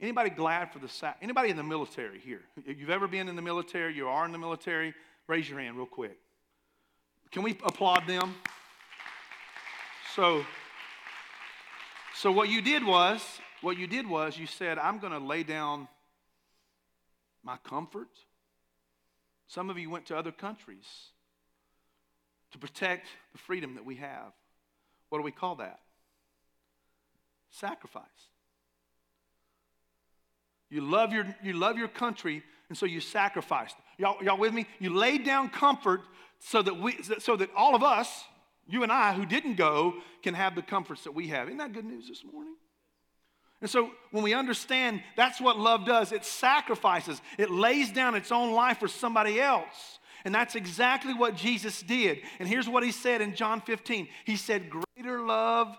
[0.00, 1.16] Anybody glad for the sac?
[1.22, 2.42] Anybody in the military here?
[2.66, 4.94] If you've ever been in the military, you are in the military,
[5.26, 6.18] raise your hand real quick.
[7.30, 8.34] Can we applaud them?
[10.14, 10.44] So,
[12.14, 13.22] so what you did was,
[13.66, 15.88] what you did was you said, I'm going to lay down
[17.42, 18.06] my comfort.
[19.48, 20.86] Some of you went to other countries
[22.52, 24.32] to protect the freedom that we have.
[25.08, 25.80] What do we call that?
[27.50, 28.04] Sacrifice.
[30.70, 33.74] You love your, you love your country, and so you sacrificed.
[33.98, 34.66] Y'all, y'all with me?
[34.78, 36.02] You laid down comfort
[36.38, 38.26] so that, we, so that all of us,
[38.68, 41.48] you and I, who didn't go, can have the comforts that we have.
[41.48, 42.54] Isn't that good news this morning?
[43.60, 48.30] And so when we understand that's what love does, it sacrifices, it lays down its
[48.30, 49.98] own life for somebody else.
[50.24, 52.18] And that's exactly what Jesus did.
[52.38, 55.76] And here's what he said in John 15 He said, Greater love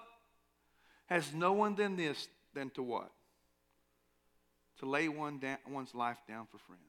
[1.08, 3.12] has no one than this, than to what?
[4.80, 6.82] To lay one down, one's life down for friends.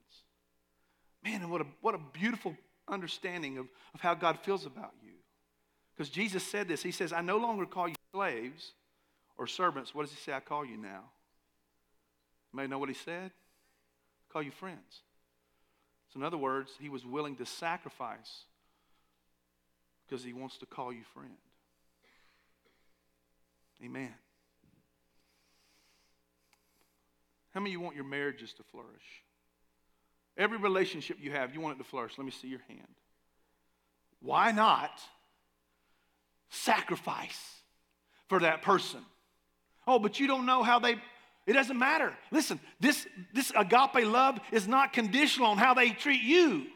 [1.24, 5.12] Man, and what a, what a beautiful understanding of, of how God feels about you.
[5.94, 8.72] Because Jesus said this He says, I no longer call you slaves
[9.38, 9.94] or servants.
[9.94, 10.32] What does He say?
[10.32, 11.04] I call you now.
[12.52, 13.30] You may know what He said?
[13.30, 15.02] I call you friends.
[16.12, 18.44] So, in other words, he was willing to sacrifice
[20.06, 21.36] because he wants to call you friend.
[23.84, 24.14] Amen.
[27.52, 29.22] How many of you want your marriages to flourish?
[30.36, 32.16] Every relationship you have, you want it to flourish.
[32.16, 32.88] Let me see your hand.
[34.20, 35.00] Why not
[36.48, 37.56] sacrifice
[38.28, 39.00] for that person?
[39.88, 40.96] Oh, but you don't know how they
[41.46, 42.14] It doesn't matter.
[42.30, 46.66] Listen, this, this agape love is not conditional on how they treat you.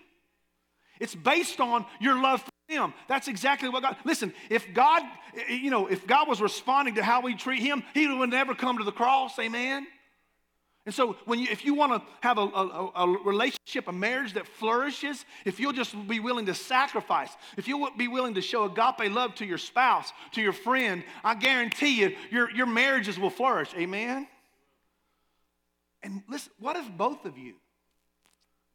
[0.98, 2.94] It's based on your love for them.
[3.08, 3.96] That's exactly what God.
[4.04, 5.02] Listen, if God,
[5.46, 8.78] you know, if God was responding to how we treat him, he would never come
[8.78, 9.38] to the cross.
[9.38, 9.86] Amen.
[10.84, 14.32] And so, when you, if you want to have a, a, a, relationship, a marriage
[14.32, 18.64] that flourishes, if you'll just be willing to sacrifice, if you'll be willing to show
[18.64, 23.30] agape love to your spouse, to your friend, I guarantee you, your, your marriages will
[23.30, 23.68] flourish.
[23.76, 24.26] Amen?
[26.02, 27.54] And listen, what if both of you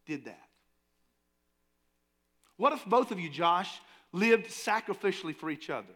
[0.05, 0.47] did that?
[2.55, 3.69] What if both of you, Josh,
[4.13, 5.93] lived sacrificially for each other?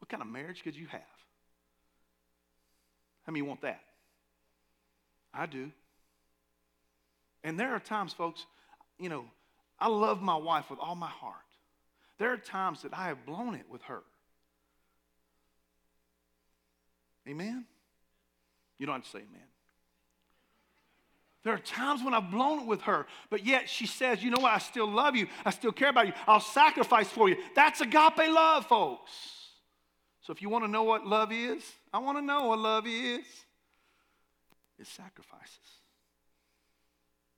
[0.00, 1.00] What kind of marriage could you have?
[3.24, 3.80] How many want that?
[5.32, 5.70] I do.
[7.44, 8.46] And there are times, folks,
[8.98, 9.24] you know,
[9.78, 11.36] I love my wife with all my heart.
[12.18, 14.02] There are times that I have blown it with her.
[17.28, 17.64] Amen?
[18.78, 19.42] You don't have to say amen.
[21.44, 24.40] There are times when I've blown it with her, but yet she says, You know
[24.40, 24.52] what?
[24.52, 25.28] I still love you.
[25.44, 26.12] I still care about you.
[26.26, 27.36] I'll sacrifice for you.
[27.54, 29.12] That's agape love, folks.
[30.20, 31.62] So if you want to know what love is,
[31.92, 33.24] I want to know what love is.
[34.78, 35.82] It sacrifices,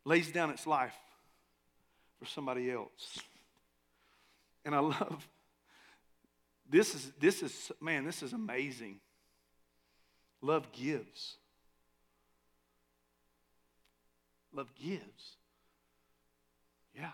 [0.05, 0.97] lays down its life
[2.19, 3.21] for somebody else.
[4.65, 5.27] And I love
[6.69, 9.01] this is this is man, this is amazing.
[10.43, 11.37] Love gives.
[14.53, 15.37] Love gives.
[16.95, 17.11] Yeah.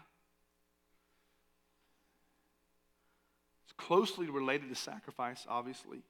[3.65, 6.03] It's closely related to sacrifice, obviously.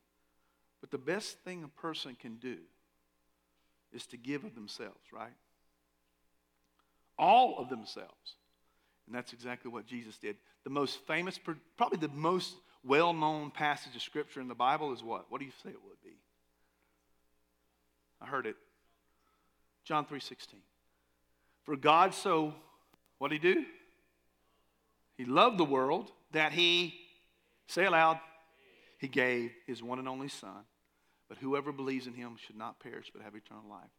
[0.80, 2.58] But the best thing a person can do
[3.92, 5.32] is to give of themselves, right?
[7.18, 8.36] All of themselves.
[9.06, 10.36] And that's exactly what Jesus did.
[10.64, 11.38] The most famous,
[11.76, 15.26] probably the most well known passage of Scripture in the Bible is what?
[15.30, 16.16] What do you say it would be?
[18.20, 18.56] I heard it.
[19.84, 20.60] John 3:16.
[21.64, 22.54] For God so,
[23.18, 23.64] what did he do?
[25.16, 26.94] He loved the world that he,
[27.68, 28.20] say aloud,
[28.98, 30.64] he gave his one and only Son
[31.28, 33.90] but whoever believes in him should not perish but have eternal life.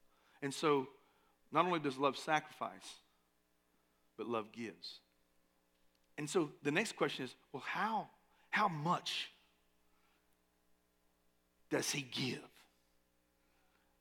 [0.41, 0.88] And so,
[1.51, 2.95] not only does love sacrifice,
[4.17, 4.99] but love gives.
[6.17, 8.07] And so the next question is well, how,
[8.49, 9.30] how much
[11.69, 12.39] does he give?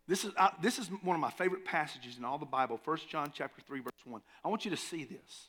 [0.09, 3.33] This is, this is one of my favorite passages in all the Bible, 1 John
[3.35, 4.20] chapter 3, verse 1.
[4.45, 5.49] I want you to see this.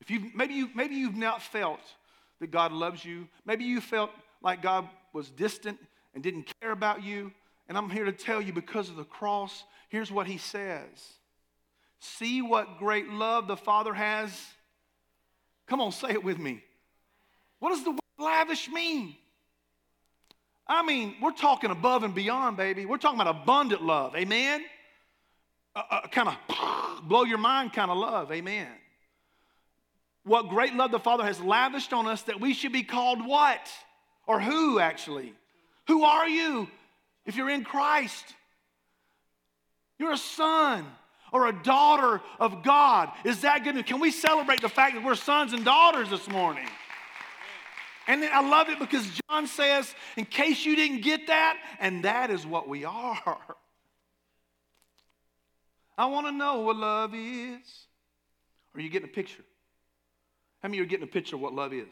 [0.00, 1.80] If you maybe you maybe you've not felt
[2.40, 4.10] that God loves you, maybe you felt
[4.40, 5.78] like God was distant
[6.18, 7.30] and didn't care about you.
[7.68, 10.88] And I'm here to tell you because of the cross, here's what he says
[12.00, 14.30] See what great love the Father has.
[15.68, 16.60] Come on, say it with me.
[17.60, 19.14] What does the word lavish mean?
[20.66, 22.84] I mean, we're talking above and beyond, baby.
[22.84, 24.16] We're talking about abundant love.
[24.16, 24.64] Amen?
[25.76, 28.32] A, kind of blow your mind kind of love.
[28.32, 28.66] Amen.
[30.24, 33.68] What great love the Father has lavished on us that we should be called what?
[34.26, 35.32] Or who, actually?
[35.88, 36.68] Who are you
[37.26, 38.24] if you're in Christ?
[39.98, 40.86] You're a son
[41.32, 43.10] or a daughter of God.
[43.24, 43.84] Is that good?
[43.86, 46.68] Can we celebrate the fact that we're sons and daughters this morning?
[48.06, 52.04] And then I love it because John says, in case you didn't get that, and
[52.04, 53.38] that is what we are.
[55.98, 57.86] I want to know what love is.
[58.74, 59.42] Are you getting a picture?
[60.62, 61.88] How many of you are getting a picture of what love is?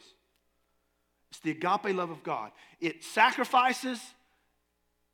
[1.31, 2.51] It's the agape love of God.
[2.81, 4.01] It sacrifices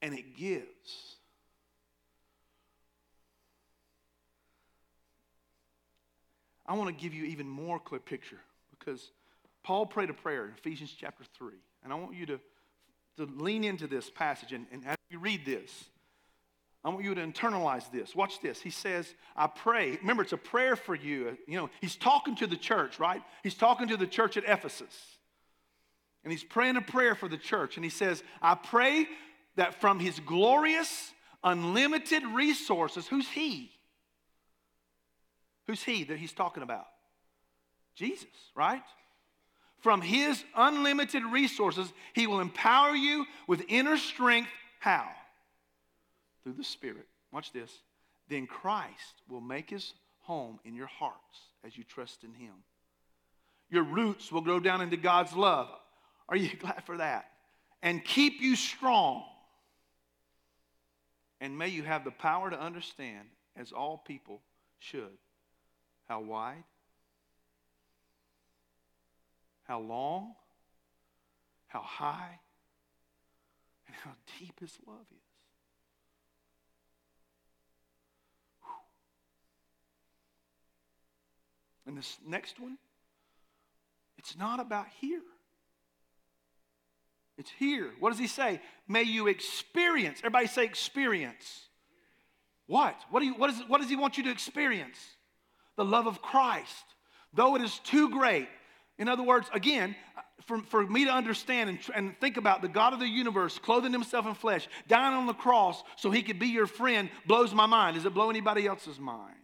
[0.01, 1.17] and it gives.
[6.67, 8.41] I want to give you even more clear picture
[8.79, 9.11] because
[9.63, 11.55] Paul prayed a prayer in Ephesians chapter 3.
[11.85, 12.41] And I want you to,
[13.19, 14.53] to lean into this passage.
[14.53, 15.85] And, and as you read this,
[16.85, 18.15] I want you to internalize this.
[18.15, 18.61] Watch this.
[18.61, 19.99] He says, I pray.
[20.01, 21.37] Remember, it's a prayer for you.
[21.47, 23.23] You know, he's talking to the church, right?
[23.43, 24.97] He's talking to the church at Ephesus.
[26.25, 27.77] And he's praying a prayer for the church.
[27.77, 29.07] And he says, I pray
[29.57, 31.13] that from his glorious,
[31.43, 33.71] unlimited resources, who's he?
[35.67, 36.87] Who's he that he's talking about?
[37.95, 38.83] Jesus, right?
[39.81, 44.51] From his unlimited resources, he will empower you with inner strength.
[44.79, 45.09] How?
[46.43, 47.07] Through the Spirit.
[47.33, 47.71] Watch this.
[48.29, 51.17] Then Christ will make his home in your hearts
[51.65, 52.55] as you trust in him.
[53.71, 55.69] Your roots will grow down into God's love.
[56.29, 57.27] Are you glad for that?
[57.83, 59.25] And keep you strong.
[61.41, 64.43] And may you have the power to understand, as all people
[64.79, 65.19] should,
[66.09, 66.63] how wide,
[69.65, 70.35] how long,
[71.67, 72.39] how high,
[73.87, 75.33] and how deep His love is.
[81.87, 82.79] And this next one,
[84.17, 85.23] it's not about here.
[87.39, 87.91] It's here.
[87.99, 88.61] What does he say?
[88.87, 90.19] May you experience.
[90.21, 91.67] Everybody say experience.
[92.67, 92.97] What?
[93.11, 94.99] What, do you, what, is, what does he want you to experience?
[95.77, 96.85] The love of Christ.
[97.33, 98.49] Though it is too great.
[98.99, 99.97] In other words, again,
[100.47, 103.93] for, for me to understand and, and think about the God of the universe clothing
[103.93, 107.67] himself in flesh, dying on the cross so he could be your friend, blows my
[107.67, 107.97] mind.
[107.97, 109.37] Does it blow anybody else's mind?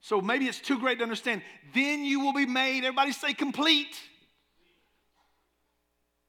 [0.00, 1.42] So maybe it's too great to understand.
[1.74, 3.98] Then you will be made, everybody say complete,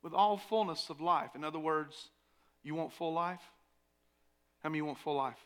[0.02, 1.32] with all fullness of life.
[1.36, 2.10] In other words,
[2.64, 3.42] you want full life?
[4.64, 5.40] How many want full life?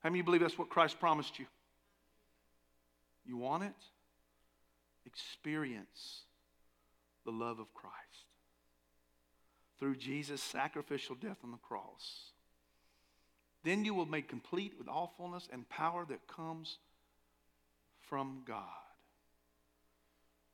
[0.00, 1.46] How many believe that's what Christ promised you?
[3.24, 3.74] You want it?
[5.06, 6.22] Experience
[7.24, 7.94] the love of Christ
[9.78, 12.30] through Jesus' sacrificial death on the cross.
[13.64, 16.78] Then you will be complete with all fullness and power that comes
[18.08, 18.58] from God.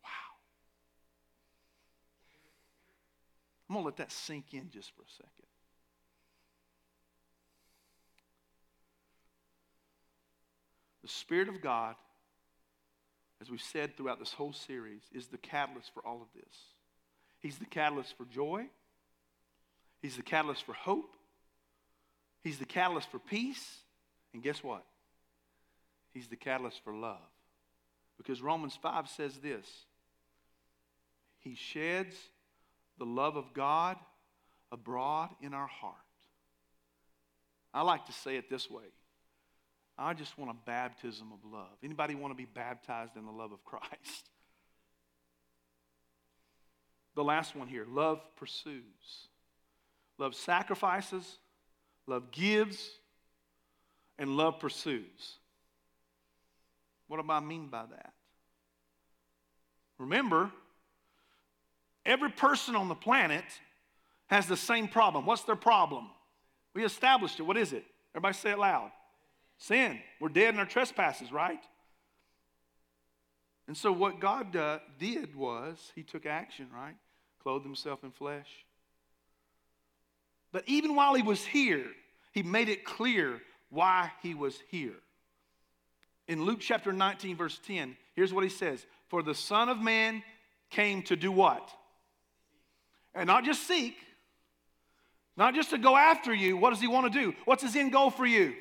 [0.02, 0.08] Wow.
[3.70, 5.46] I'm going to let that sink in just for a second.
[11.02, 11.94] The Spirit of God,
[13.40, 16.52] as we've said throughout this whole series, is the catalyst for all of this.
[17.38, 18.66] He's the catalyst for joy.
[20.02, 21.14] He's the catalyst for hope.
[22.42, 23.78] He's the catalyst for peace.
[24.34, 24.84] And guess what?
[26.12, 27.18] He's the catalyst for love.
[28.18, 29.66] Because Romans 5 says this
[31.38, 32.16] He sheds
[33.00, 33.96] the love of God
[34.70, 35.96] abroad in our heart.
[37.74, 38.84] I like to say it this way
[39.98, 41.76] I just want a baptism of love.
[41.82, 43.88] Anybody want to be baptized in the love of Christ?
[47.16, 49.26] The last one here love pursues.
[50.16, 51.38] Love sacrifices,
[52.06, 52.88] love gives,
[54.16, 55.34] and love pursues.
[57.08, 58.12] What do I mean by that?
[59.98, 60.52] Remember,
[62.04, 63.44] every person on the planet
[64.26, 65.26] has the same problem.
[65.26, 66.08] What's their problem?
[66.74, 67.42] We established it.
[67.42, 67.84] What is it?
[68.14, 68.90] Everybody say it loud.
[69.58, 69.98] Sin.
[70.20, 71.62] We're dead in our trespasses, right?
[73.66, 76.96] And so, what God uh, did was, He took action, right?
[77.42, 78.48] Clothed Himself in flesh.
[80.52, 81.86] But even while He was here,
[82.32, 84.96] He made it clear why He was here.
[86.30, 90.22] In Luke chapter 19, verse 10, here's what he says For the Son of Man
[90.70, 91.70] came to do what?
[93.14, 93.96] And not just seek,
[95.36, 96.56] not just to go after you.
[96.56, 97.34] What does he want to do?
[97.44, 98.54] What's his end goal for you?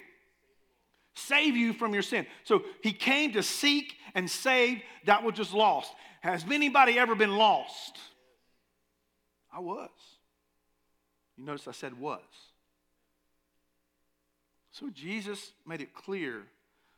[1.15, 2.25] Save you from your sin.
[2.45, 5.91] So he came to seek and save that which was lost.
[6.21, 7.97] Has anybody ever been lost?
[9.53, 9.89] I was.
[11.37, 12.21] You notice I said was.
[14.71, 16.43] So Jesus made it clear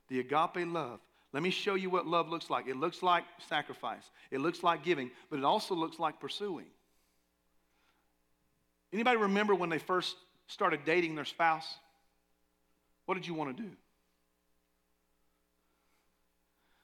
[0.09, 0.99] the agape love.
[1.33, 2.67] Let me show you what love looks like.
[2.67, 6.67] It looks like sacrifice, it looks like giving, but it also looks like pursuing.
[8.93, 10.15] Anybody remember when they first
[10.47, 11.67] started dating their spouse?
[13.05, 13.69] What did you want to do?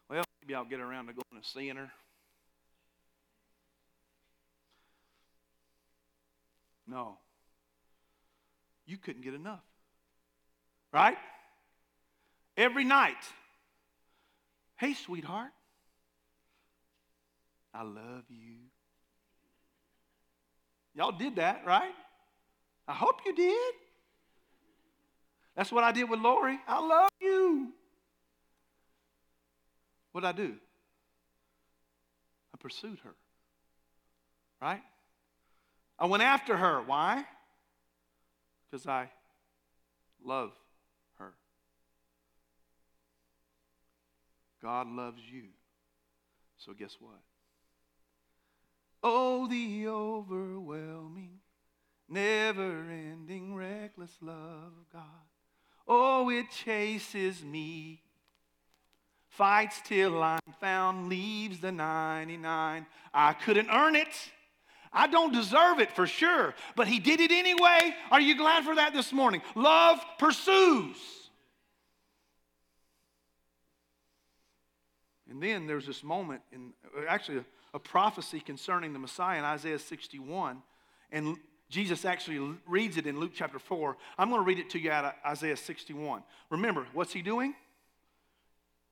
[0.10, 1.92] Well, maybe I'll get around to going and seeing her.
[6.88, 7.18] No.
[8.86, 9.64] You couldn't get enough.
[10.94, 11.18] Right?
[12.58, 13.16] every night.
[14.78, 15.52] Hey, sweetheart,
[17.74, 18.58] I love you.
[20.98, 21.94] Y'all did that, right?
[22.88, 23.74] I hope you did.
[25.56, 26.58] That's what I did with Lori.
[26.68, 27.72] I love you.
[30.12, 30.56] What did I do?
[32.52, 33.14] I pursued her.
[34.60, 34.82] Right?
[36.00, 36.82] I went after her.
[36.82, 37.24] Why?
[38.72, 39.12] Because I
[40.26, 40.52] love
[41.20, 41.34] her.
[44.64, 45.44] God loves you.
[46.58, 47.20] So, guess what?
[49.10, 51.40] Oh, the overwhelming,
[52.10, 55.02] never ending, reckless love of God.
[55.88, 58.04] Oh, it chases me,
[59.30, 62.86] fights till I'm found, leaves the 99.
[63.14, 64.32] I couldn't earn it.
[64.92, 67.96] I don't deserve it for sure, but He did it anyway.
[68.12, 69.42] Are you glad for that this morning?
[69.56, 70.98] Love pursues.
[75.30, 76.74] And then there's this moment, in
[77.08, 77.46] actually
[77.78, 80.62] a, prophecy concerning the Messiah in Isaiah 61.
[81.12, 81.38] And
[81.70, 83.98] Jesus actually reads it in Luke chapter 4.
[84.18, 86.24] I'm going to read it to you out of Isaiah 61.
[86.50, 87.54] Remember, what's he doing?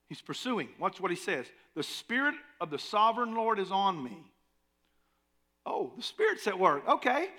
[0.07, 0.69] He's pursuing.
[0.79, 1.45] Watch what he says.
[1.75, 4.17] The Spirit of the sovereign Lord is on me.
[5.65, 6.87] Oh, the Spirit's at work.
[6.87, 7.29] Okay.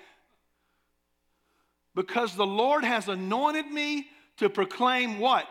[1.95, 5.47] Because the Lord has anointed me to proclaim what?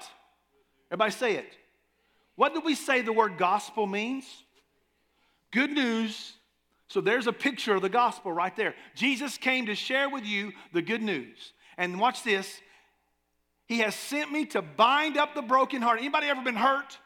[0.88, 1.52] Everybody say it
[2.36, 4.24] What do we say the word gospel means?
[5.56, 6.34] Good news.
[6.88, 8.74] So there's a picture of the gospel right there.
[8.94, 11.54] Jesus came to share with you the good news.
[11.78, 12.60] And watch this.
[13.64, 15.98] He has sent me to bind up the broken heart.
[15.98, 16.98] Anybody ever been hurt?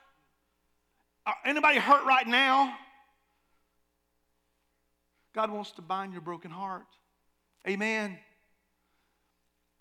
[1.24, 2.74] Uh, anybody hurt right now?
[5.32, 6.88] God wants to bind your broken heart.
[7.68, 8.18] Amen.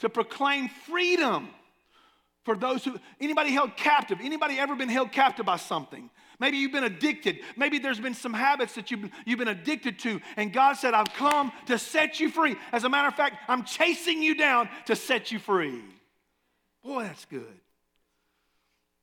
[0.02, 1.50] To proclaim freedom
[2.46, 6.10] for those who anybody held captive anybody ever been held captive by something
[6.40, 10.20] maybe you've been addicted maybe there's been some habits that you've, you've been addicted to
[10.38, 13.64] and god said i've come to set you free as a matter of fact i'm
[13.64, 15.82] chasing you down to set you free
[16.84, 17.60] boy that's good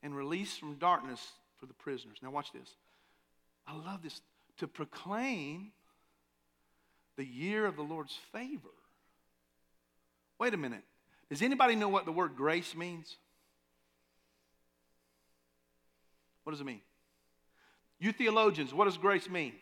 [0.03, 1.21] and release from darkness
[1.59, 2.77] for the prisoners now watch this
[3.67, 4.21] i love this
[4.59, 5.73] to proclaim
[7.17, 8.69] the year of the Lord's favor.
[10.39, 10.83] Wait a minute.
[11.31, 13.17] Does anybody know what the word grace means?
[16.45, 16.83] What does it mean?
[17.99, 19.53] You theologians, what does grace mean?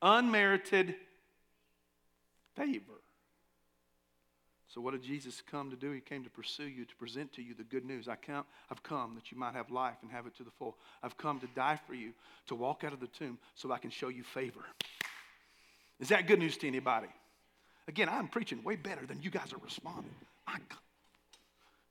[0.00, 0.94] Unmerited
[2.56, 2.92] favor.
[4.68, 5.92] So, what did Jesus come to do?
[5.92, 8.08] He came to pursue you, to present to you the good news.
[8.08, 10.76] I come, I've come that you might have life and have it to the full.
[11.00, 12.12] I've come to die for you,
[12.48, 14.60] to walk out of the tomb so I can show you favor.
[16.00, 17.06] Is that good news to anybody?
[17.86, 20.10] Again, I'm preaching way better than you guys are responding.
[20.46, 20.78] God.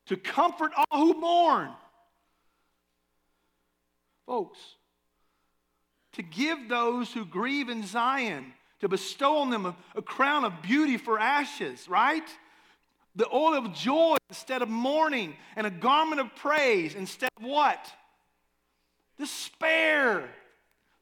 [0.07, 1.69] To comfort all who mourn.
[4.25, 4.59] Folks,
[6.13, 10.61] to give those who grieve in Zion, to bestow on them a, a crown of
[10.61, 12.27] beauty for ashes, right?
[13.15, 17.91] The oil of joy instead of mourning, and a garment of praise instead of what?
[19.17, 20.29] Despair.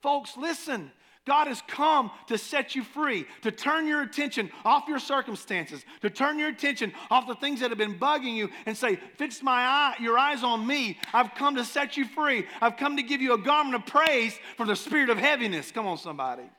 [0.02, 0.92] Folks, listen.
[1.26, 6.10] God has come to set you free, to turn your attention off your circumstances, to
[6.10, 9.52] turn your attention off the things that have been bugging you and say, Fix my
[9.52, 10.98] eye, your eyes on me.
[11.14, 12.48] I've come to set you free.
[12.60, 15.72] I've come to give you a garment of praise for the spirit of heaviness.
[15.72, 16.50] Come on, somebody.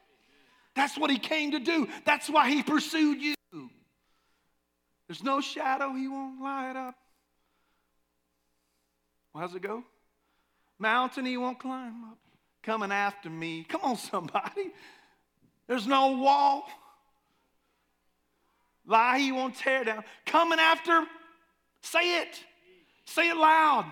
[0.77, 1.89] That's what he came to do.
[2.05, 3.35] That's why he pursued you.
[5.09, 6.95] There's no shadow he won't light up.
[9.35, 9.83] Well, how's it go?
[10.79, 12.22] Mountain he won't climb up
[12.63, 13.65] coming after me.
[13.65, 14.73] Come on, somebody.
[15.67, 16.65] There's no wall.
[18.87, 20.05] Lie he won't tear down.
[20.27, 21.05] Coming after,
[21.83, 22.41] say it.
[23.05, 23.87] Say it loud.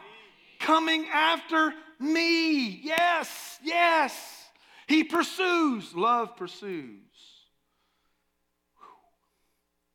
[0.58, 2.80] Coming after me.
[2.82, 4.46] Yes, yes.
[4.86, 5.94] He pursues.
[5.94, 6.96] Love pursues.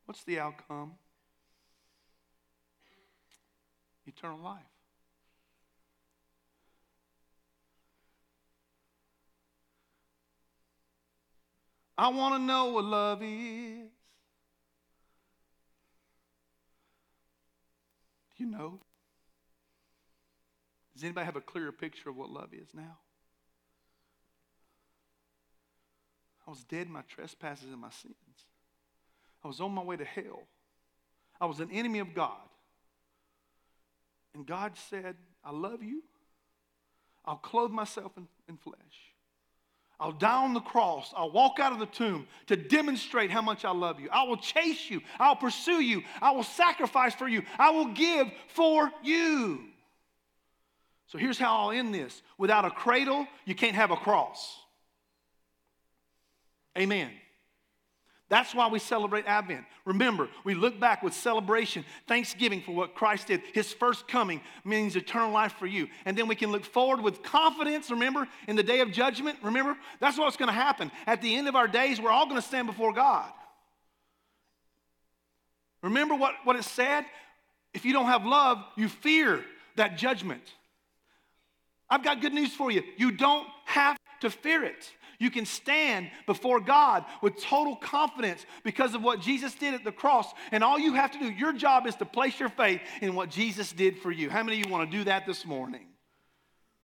[0.06, 0.92] What's the outcome?
[4.06, 4.75] Eternal life.
[11.98, 13.90] I want to know what love is.
[18.36, 18.80] Do you know?
[20.94, 22.98] Does anybody have a clearer picture of what love is now?
[26.46, 28.14] I was dead in my trespasses and my sins.
[29.42, 30.42] I was on my way to hell.
[31.40, 32.48] I was an enemy of God.
[34.34, 36.02] And God said, I love you.
[37.24, 39.15] I'll clothe myself in, in flesh.
[39.98, 41.12] I'll die on the cross.
[41.16, 44.08] I'll walk out of the tomb to demonstrate how much I love you.
[44.12, 45.00] I will chase you.
[45.18, 46.02] I'll pursue you.
[46.20, 47.42] I will sacrifice for you.
[47.58, 49.60] I will give for you.
[51.06, 54.58] So here's how I'll end this without a cradle, you can't have a cross.
[56.76, 57.10] Amen.
[58.28, 59.64] That's why we celebrate Advent.
[59.84, 63.40] Remember, we look back with celebration, thanksgiving for what Christ did.
[63.54, 65.86] His first coming means eternal life for you.
[66.04, 69.38] And then we can look forward with confidence, remember, in the day of judgment.
[69.42, 70.90] Remember, that's what's going to happen.
[71.06, 73.30] At the end of our days, we're all going to stand before God.
[75.82, 77.04] Remember what, what it said?
[77.74, 79.44] If you don't have love, you fear
[79.76, 80.42] that judgment.
[81.88, 82.82] I've got good news for you.
[82.96, 84.90] You don't have to fear it.
[85.18, 89.92] You can stand before God with total confidence because of what Jesus did at the
[89.92, 90.26] cross.
[90.52, 93.30] And all you have to do, your job is to place your faith in what
[93.30, 94.30] Jesus did for you.
[94.30, 95.86] How many of you want to do that this morning?